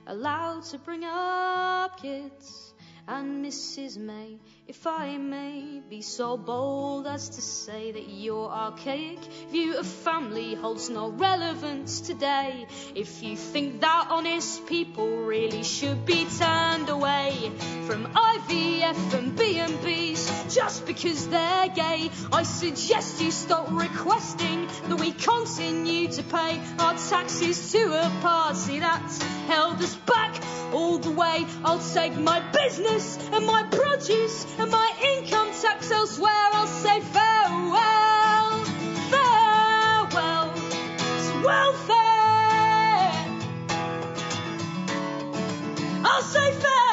allowed 0.07 0.63
to 0.71 0.77
bring 0.77 1.03
up 1.03 1.99
kids. 2.01 2.73
And 3.09 3.45
Mrs. 3.45 3.97
May, 3.97 4.39
if 4.67 4.87
I 4.87 5.17
may 5.17 5.79
be 5.87 6.01
so 6.01 6.37
bold 6.37 7.05
as 7.05 7.29
to 7.29 7.41
say 7.41 7.91
that 7.91 8.09
your 8.09 8.49
archaic 8.49 9.19
view 9.51 9.77
of 9.77 9.85
family 9.85 10.55
holds 10.55 10.89
no 10.89 11.09
relevance 11.09 12.01
today. 12.01 12.65
If 12.95 13.21
you 13.21 13.37
think 13.37 13.81
that 13.81 14.07
honest 14.09 14.65
people 14.65 15.07
really 15.17 15.61
should 15.61 16.03
be 16.05 16.25
turned 16.39 16.89
away 16.89 17.51
from 17.85 18.07
IVF 18.07 19.13
and 19.13 19.37
B&Bs 19.37 20.55
just 20.55 20.87
because 20.87 21.27
they're 21.27 21.67
gay, 21.69 22.09
I 22.31 22.41
suggest 22.41 23.21
you 23.21 23.29
stop 23.29 23.67
requesting 23.69 24.67
that 24.87 24.99
we 24.99 25.11
continue 25.11 26.07
to 26.07 26.23
pay 26.23 26.59
our 26.79 26.97
taxes 26.97 27.71
to 27.71 27.83
a 27.93 28.09
party 28.21 28.79
that's 28.79 29.21
held 29.47 29.79
us 29.81 29.95
back 30.07 30.41
all 30.73 30.97
the 30.97 31.11
way. 31.11 31.45
I'll 31.63 31.79
take 31.93 32.17
my 32.17 32.39
business 32.51 33.17
and 33.31 33.45
my 33.45 33.63
produce 33.63 34.54
and 34.59 34.71
my 34.71 34.91
income 35.03 35.49
tax 35.61 35.91
elsewhere. 35.91 36.31
I'll 36.53 36.67
say 36.67 36.99
farewell, 37.01 38.65
farewell 39.11 40.53
to 40.53 41.45
welfare. 41.45 41.95
I'll 46.05 46.21
say 46.23 46.51
farewell, 46.53 46.84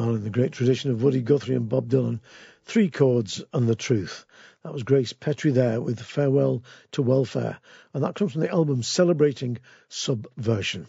Well, 0.00 0.14
in 0.14 0.24
the 0.24 0.30
great 0.30 0.52
tradition 0.52 0.90
of 0.90 1.02
Woody 1.02 1.20
Guthrie 1.20 1.56
and 1.56 1.68
Bob 1.68 1.90
Dylan, 1.90 2.20
Three 2.64 2.88
Chords 2.88 3.44
and 3.52 3.68
the 3.68 3.74
Truth. 3.74 4.24
That 4.62 4.72
was 4.72 4.82
Grace 4.82 5.12
Petrie 5.12 5.50
there 5.50 5.78
with 5.78 6.00
Farewell 6.00 6.64
to 6.92 7.02
Welfare, 7.02 7.58
and 7.92 8.02
that 8.02 8.14
comes 8.14 8.32
from 8.32 8.40
the 8.40 8.48
album 8.48 8.82
Celebrating 8.82 9.58
Subversion. 9.90 10.86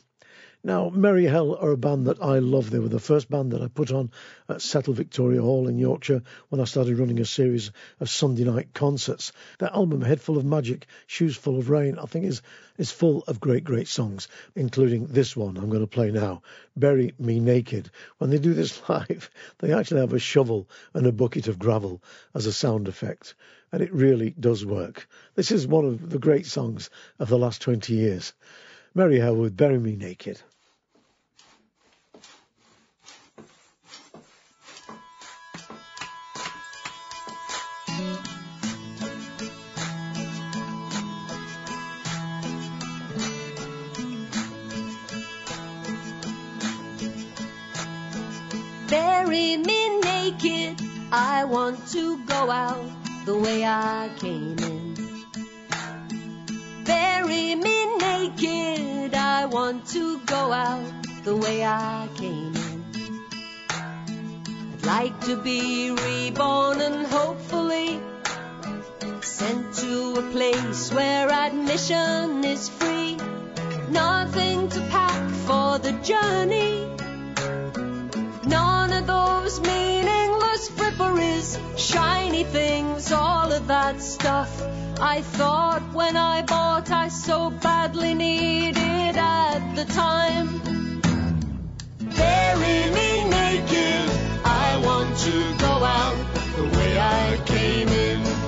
Now, 0.64 0.89
Merry 0.89 1.26
Hell 1.26 1.55
are 1.55 1.72
a 1.72 1.78
band 1.78 2.05
that 2.05 2.22
I 2.22 2.38
love. 2.38 2.70
They 2.70 2.78
were 2.78 2.88
the 2.88 2.99
first 2.99 3.32
band 3.32 3.51
that 3.51 3.64
I 3.64 3.68
put 3.68 3.91
on 3.91 4.12
at 4.47 4.62
Settle 4.62 4.93
Victoria 4.93 5.41
Hall 5.41 5.68
in 5.68 5.80
Yorkshire 5.80 6.22
when 6.49 6.62
I 6.62 6.66
started 6.66 6.99
running 6.99 7.20
a 7.20 7.26
series 7.26 7.72
of 7.99 8.12
Sunday 8.12 8.43
night 8.43 8.72
concerts. 8.72 9.32
Their 9.57 9.74
album, 9.74 10.01
Head 10.01 10.22
Full 10.22 10.38
of 10.38 10.45
Magic, 10.45 10.86
Shoes 11.07 11.36
Full 11.36 11.57
of 11.57 11.72
Rain, 11.72 11.97
I 11.97 12.05
think 12.05 12.26
is, 12.26 12.43
is 12.78 12.91
full 12.91 13.24
of 13.24 13.39
great, 13.39 13.64
great 13.64 13.88
songs, 13.88 14.28
including 14.55 15.07
this 15.07 15.36
one 15.36 15.57
I'm 15.57 15.70
going 15.70 15.82
to 15.82 15.88
play 15.88 16.12
now, 16.12 16.43
Bury 16.78 17.16
Me 17.18 17.39
Naked. 17.39 17.89
When 18.20 18.30
they 18.30 18.38
do 18.38 18.53
this 18.53 18.80
live, 18.88 19.32
they 19.57 19.74
actually 19.74 20.01
have 20.01 20.14
a 20.14 20.20
shovel 20.20 20.70
and 20.93 21.07
a 21.07 21.12
bucket 21.12 21.47
of 21.47 21.57
gravel 21.57 22.03
as 22.36 22.45
a 22.45 22.53
sound 22.53 22.88
effect, 22.88 23.34
and 23.72 23.82
it 23.82 23.91
really 23.91 24.30
does 24.39 24.64
work. 24.64 25.07
This 25.34 25.49
is 25.49 25.66
one 25.66 25.86
of 25.86 26.07
the 26.07 26.20
great 26.20 26.45
songs 26.45 26.91
of 27.18 27.30
the 27.30 27.39
last 27.39 27.64
20 27.64 27.95
years. 27.95 28.34
Merry 28.93 29.20
Hell 29.20 29.38
with 29.38 29.58
Bury 29.58 29.79
Me 29.79 29.96
Naked. 29.96 30.39
I 51.13 51.43
want 51.43 51.89
to 51.89 52.24
go 52.24 52.50
out 52.50 52.86
the 53.25 53.38
way 53.38 53.66
I 53.66 54.09
came 54.17 54.58
in. 54.59 55.25
Bury 56.86 57.54
me 57.55 57.97
naked. 57.97 59.13
I 59.13 59.46
want 59.47 59.88
to 59.88 60.20
go 60.20 60.54
out 60.54 60.89
the 61.25 61.36
way 61.36 61.66
I 61.66 62.08
came 62.16 62.55
in. 62.55 62.86
I'd 64.74 64.86
like 64.86 65.20
to 65.25 65.36
be 65.36 65.92
reborn 65.92 66.79
and 66.79 67.05
hopefully 67.05 68.00
sent 69.21 69.74
to 69.79 70.13
a 70.13 70.32
place 70.32 70.93
where 70.93 71.29
admission 71.29 72.46
is 72.46 72.70
free. 72.70 73.17
Nothing 73.89 74.70
to 74.70 74.79
pack 74.89 75.29
for 75.46 75.78
the 75.78 75.92
journey. 76.04 76.88
None 78.47 78.93
of 78.93 79.08
those 79.08 79.59
fripperies, 80.70 81.58
shiny 81.78 82.43
things, 82.43 83.12
all 83.12 83.51
of 83.51 83.67
that 83.67 84.01
stuff. 84.01 84.62
I 85.00 85.21
thought 85.21 85.82
when 85.93 86.16
I 86.16 86.43
bought 86.43 86.92
I 86.92 87.08
so 87.08 87.50
badly 87.50 88.13
needed 88.13 89.17
at 89.17 89.75
the 89.75 89.86
time. 89.86 90.47
Bury 92.00 92.79
me 92.97 93.29
naked, 93.29 94.09
I 94.46 94.82
want 94.83 95.17
to 95.17 95.58
go 95.58 95.74
out 96.00 96.17
the 96.55 96.63
way 96.78 97.00
I 97.00 97.42
came 97.46 97.88
in. 97.88 98.41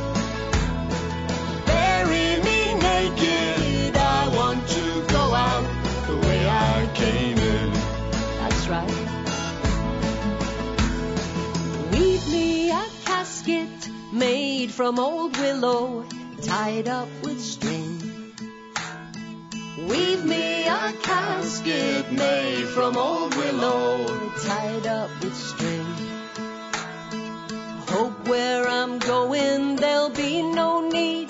Made 14.63 14.71
from 14.71 14.97
old 14.97 15.35
willow, 15.35 16.05
tied 16.41 16.87
up 16.87 17.09
with 17.21 17.37
string. 17.37 18.01
Weave 19.89 20.23
me 20.23 20.65
a 20.67 20.93
casket 21.01 22.09
made 22.09 22.65
from 22.67 22.95
old 22.95 23.35
willow, 23.35 24.05
tied 24.45 24.87
up 24.87 25.09
with 25.21 25.35
string. 25.35 25.85
Hope 27.89 28.25
where 28.29 28.65
I'm 28.65 28.99
going 28.99 29.75
there'll 29.75 30.09
be 30.11 30.41
no 30.41 30.87
need 30.87 31.29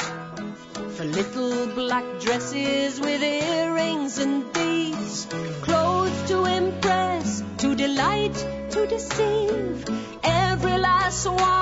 for 0.95 1.05
little 1.05 1.65
black 1.73 2.05
dresses 2.19 2.99
with 2.99 3.23
earrings 3.23 4.19
and 4.19 4.53
beads, 4.53 5.26
clothes 5.64 6.22
to 6.27 6.45
impress, 6.45 7.41
to 7.57 7.73
delight, 7.73 8.35
to 8.69 8.85
deceive. 8.85 9.85
Every 10.22 10.77
last 10.77 11.26
one 11.26 11.52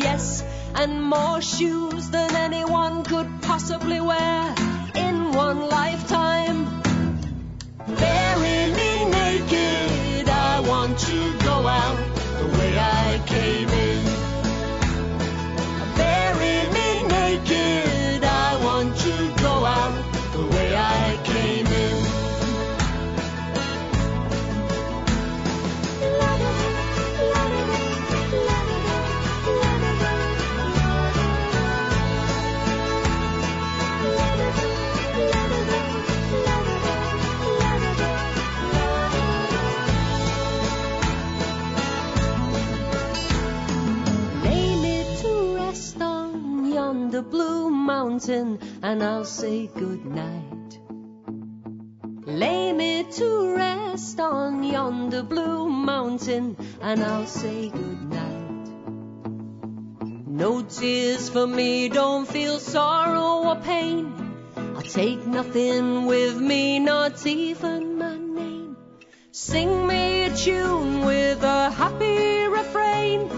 yes, 0.00 0.42
and 0.74 1.02
more 1.02 1.40
shoes 1.40 2.10
than 2.10 2.34
anyone 2.34 3.04
could 3.04 3.28
possibly 3.42 4.00
wear 4.00 4.54
in 4.94 5.32
one 5.32 5.68
lifetime. 5.68 6.64
Bury 7.86 8.72
me 8.78 8.90
naked, 9.18 10.28
I 10.28 10.60
want 10.66 10.98
to 10.98 11.38
go 11.44 11.66
out 11.66 11.98
the 12.38 12.46
way 12.58 12.78
I 12.78 13.22
came 13.26 13.68
in. 13.68 14.09
Yonder 47.20 47.30
blue 47.30 47.70
mountain, 47.70 48.58
and 48.82 49.02
I'll 49.02 49.24
say 49.24 49.66
good 49.66 50.04
night. 50.06 50.78
Lay 52.26 52.72
me 52.72 53.04
to 53.12 53.54
rest 53.56 54.18
on 54.20 54.62
yonder 54.62 55.22
blue 55.22 55.68
mountain, 55.68 56.56
and 56.80 57.02
I'll 57.02 57.26
say 57.26 57.68
good 57.68 58.02
night. 58.08 58.68
No 60.26 60.62
tears 60.62 61.28
for 61.28 61.46
me, 61.46 61.90
don't 61.90 62.26
feel 62.26 62.58
sorrow 62.58 63.48
or 63.50 63.56
pain. 63.56 64.14
I'll 64.56 64.82
take 64.82 65.26
nothing 65.26 66.06
with 66.06 66.40
me, 66.40 66.78
not 66.78 67.26
even 67.26 67.98
my 67.98 68.16
name. 68.16 68.76
Sing 69.32 69.86
me 69.86 70.24
a 70.24 70.34
tune 70.34 71.04
with 71.04 71.42
a 71.42 71.70
happy 71.70 72.46
refrain. 72.46 73.28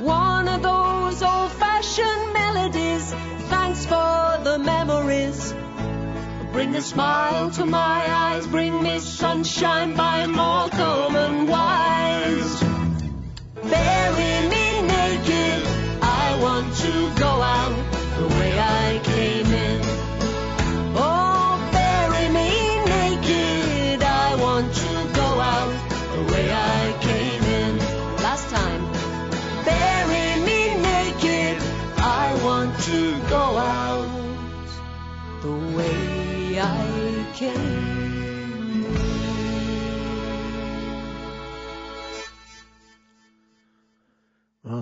One 0.00 0.48
of 0.48 0.62
those 0.62 1.22
old 1.22 1.52
fashioned 1.52 2.31
melodies. 2.62 3.12
Thanks 3.48 3.86
for 3.86 4.38
the 4.44 4.58
memories. 4.58 5.52
Bring 6.52 6.74
a 6.76 6.82
smile 6.82 7.50
to 7.52 7.66
my 7.66 8.04
eyes. 8.08 8.46
Bring 8.46 8.82
me 8.82 8.98
sunshine 8.98 9.94
by 9.96 10.26
Morecambe 10.26 11.16
and 11.16 11.48
Wise. 11.48 12.62
Bury 13.54 14.48
me 14.52 14.82
naked. 14.82 15.66
I 16.02 16.38
want 16.42 16.74
to 16.76 16.92
go 17.18 17.32
out 17.56 17.74
the 18.18 18.28
way 18.36 18.58
I 18.58 19.00
came 19.02 19.11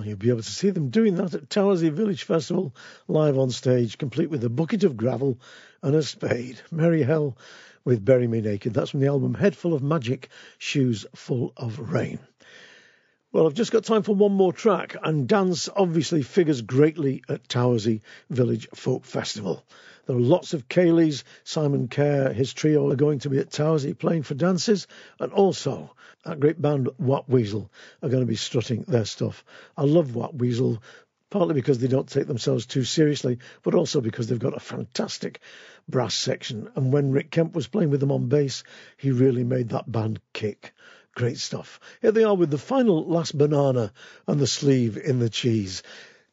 Well, 0.00 0.08
you'll 0.08 0.16
be 0.16 0.30
able 0.30 0.40
to 0.40 0.50
see 0.50 0.70
them 0.70 0.88
doing 0.88 1.16
that 1.16 1.34
at 1.34 1.50
Towersey 1.50 1.90
Village 1.90 2.22
Festival, 2.22 2.74
live 3.06 3.36
on 3.36 3.50
stage, 3.50 3.98
complete 3.98 4.30
with 4.30 4.42
a 4.44 4.48
bucket 4.48 4.82
of 4.82 4.96
gravel 4.96 5.38
and 5.82 5.94
a 5.94 6.02
spade. 6.02 6.58
Merry 6.70 7.02
Hell 7.02 7.36
with 7.84 8.02
Bury 8.02 8.26
Me 8.26 8.40
Naked. 8.40 8.72
That's 8.72 8.92
from 8.92 9.00
the 9.00 9.08
album 9.08 9.34
Head 9.34 9.54
Full 9.54 9.74
of 9.74 9.82
Magic, 9.82 10.30
Shoes 10.56 11.04
Full 11.14 11.52
of 11.54 11.92
Rain. 11.92 12.18
Well, 13.30 13.46
I've 13.46 13.52
just 13.52 13.72
got 13.72 13.84
time 13.84 14.02
for 14.02 14.14
one 14.14 14.32
more 14.32 14.54
track, 14.54 14.96
and 15.02 15.28
dance 15.28 15.68
obviously 15.76 16.22
figures 16.22 16.62
greatly 16.62 17.22
at 17.28 17.46
Towersey 17.46 18.00
Village 18.30 18.68
Folk 18.74 19.04
Festival. 19.04 19.66
There 20.06 20.16
are 20.16 20.18
lots 20.18 20.54
of 20.54 20.66
ceilidhs, 20.66 21.24
Simon 21.44 21.88
Kerr, 21.88 22.32
his 22.32 22.54
trio 22.54 22.90
are 22.90 22.96
going 22.96 23.18
to 23.18 23.28
be 23.28 23.38
at 23.38 23.50
Towersey 23.50 23.92
playing 23.92 24.22
for 24.22 24.32
dances, 24.32 24.86
and 25.18 25.30
also 25.30 25.94
that 26.24 26.40
great 26.40 26.60
band 26.60 26.88
Whapweasel 27.00 27.68
are 28.02 28.08
going 28.08 28.22
to 28.22 28.26
be 28.26 28.36
strutting 28.36 28.82
their 28.82 29.04
stuff. 29.04 29.44
I 29.76 29.84
love 29.84 30.08
Whapweasel, 30.08 30.78
partly 31.30 31.54
because 31.54 31.78
they 31.78 31.88
don't 31.88 32.08
take 32.08 32.26
themselves 32.26 32.66
too 32.66 32.84
seriously, 32.84 33.38
but 33.62 33.74
also 33.74 34.00
because 34.00 34.28
they've 34.28 34.38
got 34.38 34.56
a 34.56 34.60
fantastic 34.60 35.40
brass 35.88 36.14
section. 36.14 36.68
And 36.74 36.92
when 36.92 37.12
Rick 37.12 37.30
Kemp 37.30 37.54
was 37.54 37.68
playing 37.68 37.90
with 37.90 38.00
them 38.00 38.12
on 38.12 38.28
bass, 38.28 38.64
he 38.96 39.12
really 39.12 39.44
made 39.44 39.70
that 39.70 39.90
band 39.90 40.20
kick. 40.32 40.72
Great 41.14 41.38
stuff. 41.38 41.80
Here 42.02 42.12
they 42.12 42.24
are 42.24 42.36
with 42.36 42.50
the 42.50 42.58
final 42.58 43.04
last 43.04 43.36
banana 43.36 43.92
and 44.26 44.38
the 44.38 44.46
sleeve 44.46 44.96
in 44.96 45.18
the 45.18 45.30
cheese. 45.30 45.82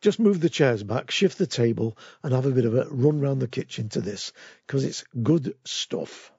Just 0.01 0.19
move 0.19 0.39
the 0.39 0.49
chairs 0.49 0.83
back, 0.83 1.09
shift 1.09 1.37
the 1.37 1.47
table, 1.47 1.97
and 2.21 2.33
have 2.33 2.45
a 2.45 2.51
bit 2.51 2.65
of 2.65 2.75
a 2.75 2.87
run 2.89 3.19
round 3.19 3.41
the 3.41 3.47
kitchen 3.47 3.89
to 3.89 4.01
this, 4.01 4.31
because 4.65 4.83
it's 4.83 5.03
good 5.23 5.55
stuff. 5.63 6.31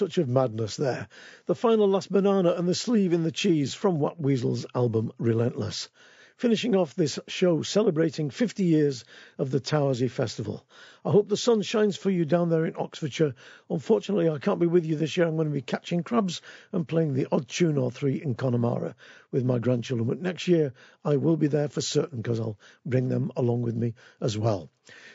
Touch 0.00 0.16
of 0.16 0.30
madness 0.30 0.78
there. 0.78 1.08
The 1.44 1.54
final 1.54 1.86
last 1.86 2.10
banana 2.10 2.54
and 2.54 2.66
the 2.66 2.74
sleeve 2.74 3.12
in 3.12 3.22
the 3.22 3.30
cheese 3.30 3.74
from 3.74 3.98
Whapweasel's 3.98 4.64
album 4.74 5.12
Relentless. 5.18 5.90
Finishing 6.40 6.74
off 6.74 6.94
this 6.94 7.18
show 7.28 7.60
celebrating 7.60 8.30
50 8.30 8.64
years 8.64 9.04
of 9.36 9.50
the 9.50 9.60
Towersey 9.60 10.08
Festival. 10.08 10.64
I 11.04 11.10
hope 11.10 11.28
the 11.28 11.36
sun 11.36 11.60
shines 11.60 11.98
for 11.98 12.08
you 12.08 12.24
down 12.24 12.48
there 12.48 12.64
in 12.64 12.76
Oxfordshire. 12.78 13.34
Unfortunately, 13.68 14.26
I 14.26 14.38
can't 14.38 14.58
be 14.58 14.64
with 14.64 14.86
you 14.86 14.96
this 14.96 15.18
year. 15.18 15.26
I'm 15.26 15.36
going 15.36 15.48
to 15.48 15.52
be 15.52 15.60
catching 15.60 16.02
crabs 16.02 16.40
and 16.72 16.88
playing 16.88 17.12
the 17.12 17.26
odd 17.30 17.46
tune 17.46 17.76
or 17.76 17.90
three 17.90 18.22
in 18.22 18.36
Connemara 18.36 18.96
with 19.30 19.44
my 19.44 19.58
grandchildren. 19.58 20.08
But 20.08 20.22
next 20.22 20.48
year, 20.48 20.72
I 21.04 21.16
will 21.16 21.36
be 21.36 21.46
there 21.46 21.68
for 21.68 21.82
certain 21.82 22.22
because 22.22 22.40
I'll 22.40 22.58
bring 22.86 23.10
them 23.10 23.30
along 23.36 23.60
with 23.60 23.76
me 23.76 23.92
as 24.22 24.38
well. 24.38 24.70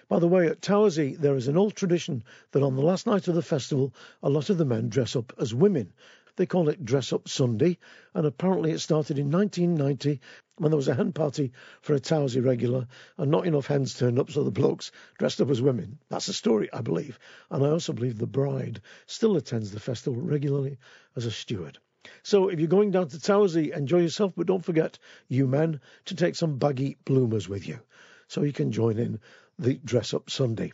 By 0.08 0.20
the 0.20 0.28
way, 0.28 0.46
at 0.46 0.62
Towersey, 0.62 1.16
there 1.16 1.36
is 1.36 1.48
an 1.48 1.58
old 1.58 1.74
tradition 1.74 2.24
that 2.52 2.62
on 2.62 2.76
the 2.76 2.84
last 2.84 3.08
night 3.08 3.28
of 3.28 3.34
the 3.34 3.42
festival, 3.42 3.96
a 4.22 4.30
lot 4.30 4.52
of 4.52 4.60
the 4.60 4.66
men 4.66 4.90
dress 4.90 5.16
up 5.16 5.34
as 5.40 5.56
women. 5.56 5.92
They 6.38 6.46
call 6.46 6.68
it 6.68 6.84
Dress 6.84 7.14
Up 7.14 7.30
Sunday, 7.30 7.78
and 8.14 8.28
apparently 8.28 8.72
it 8.72 8.80
started 8.80 9.18
in 9.18 9.32
1990 9.32 10.20
when 10.58 10.72
there 10.72 10.78
was 10.78 10.88
a 10.88 10.96
hen 10.96 11.12
party 11.12 11.52
for 11.82 11.94
a 11.94 12.00
Towersey 12.00 12.44
regular, 12.44 12.88
and 13.18 13.30
not 13.30 13.46
enough 13.46 13.68
hens 13.68 13.94
turned 13.94 14.20
up, 14.20 14.32
so 14.32 14.44
the 14.44 14.52
blokes 14.52 14.92
dressed 15.18 15.42
up 15.42 15.50
as 15.50 15.62
women. 15.62 16.00
That's 16.10 16.28
the 16.28 16.34
story, 16.34 16.70
I 16.72 16.82
believe. 16.82 17.20
And 17.50 17.66
I 17.66 17.70
also 17.70 17.94
believe 17.94 18.18
the 18.18 18.28
bride 18.28 18.82
still 19.06 19.36
attends 19.36 19.72
the 19.72 19.80
festival 19.80 20.22
regularly 20.22 20.78
as 21.16 21.26
a 21.26 21.32
steward. 21.32 21.78
So 22.24 22.50
if 22.50 22.60
you're 22.60 22.68
going 22.68 22.92
down 22.92 23.08
to 23.10 23.20
Towersey, 23.20 23.72
enjoy 23.72 24.02
yourself, 24.02 24.34
but 24.36 24.48
don't 24.48 24.64
forget, 24.64 25.00
you 25.28 25.48
men, 25.48 25.82
to 26.06 26.16
take 26.16 26.36
some 26.36 26.58
baggy 26.58 26.98
bloomers 27.04 27.50
with 27.50 27.68
you 27.68 27.80
so 28.28 28.44
you 28.44 28.54
can 28.54 28.72
join 28.72 28.98
in 28.98 29.20
the 29.60 29.76
Dress 29.84 30.14
Up 30.14 30.30
Sunday. 30.30 30.72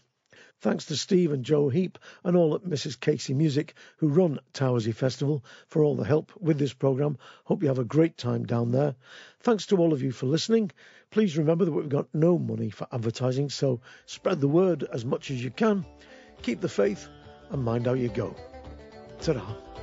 Thanks 0.62 0.86
to 0.86 0.96
Steve 0.96 1.32
and 1.32 1.44
Joe 1.44 1.70
Heap 1.70 1.98
and 2.24 2.38
all 2.38 2.54
at 2.54 2.62
Mrs. 2.62 3.00
Casey 3.00 3.34
Music 3.34 3.74
who 3.98 4.10
run 4.10 4.40
Towersey 4.54 4.94
Festival 4.94 5.44
for 5.66 5.84
all 5.84 5.96
the 5.96 6.04
help 6.04 6.32
with 6.40 6.60
this 6.60 6.72
programme. 6.72 7.18
Hope 7.46 7.64
you 7.64 7.68
have 7.68 7.80
a 7.80 7.84
great 7.84 8.16
time 8.16 8.46
down 8.46 8.72
there. 8.72 8.94
Thanks 9.40 9.66
to 9.68 9.78
all 9.78 9.92
of 9.92 10.04
you 10.04 10.12
for 10.12 10.28
listening. 10.28 10.72
Please 11.10 11.36
remember 11.36 11.66
that 11.66 11.72
we've 11.72 11.90
got 11.90 12.14
no 12.14 12.38
money 12.38 12.70
for 12.70 12.86
advertising, 12.92 13.50
so 13.50 13.82
spread 14.06 14.40
the 14.40 14.48
word 14.48 14.84
as 14.94 15.04
much 15.04 15.32
as 15.32 15.44
you 15.44 15.50
can. 15.50 15.84
Keep 16.44 16.62
the 16.62 16.70
faith 16.70 17.08
and 17.50 17.64
mind 17.64 17.88
how 17.88 17.94
you 17.94 18.10
go. 18.10 18.36
Ta-da. 19.20 19.81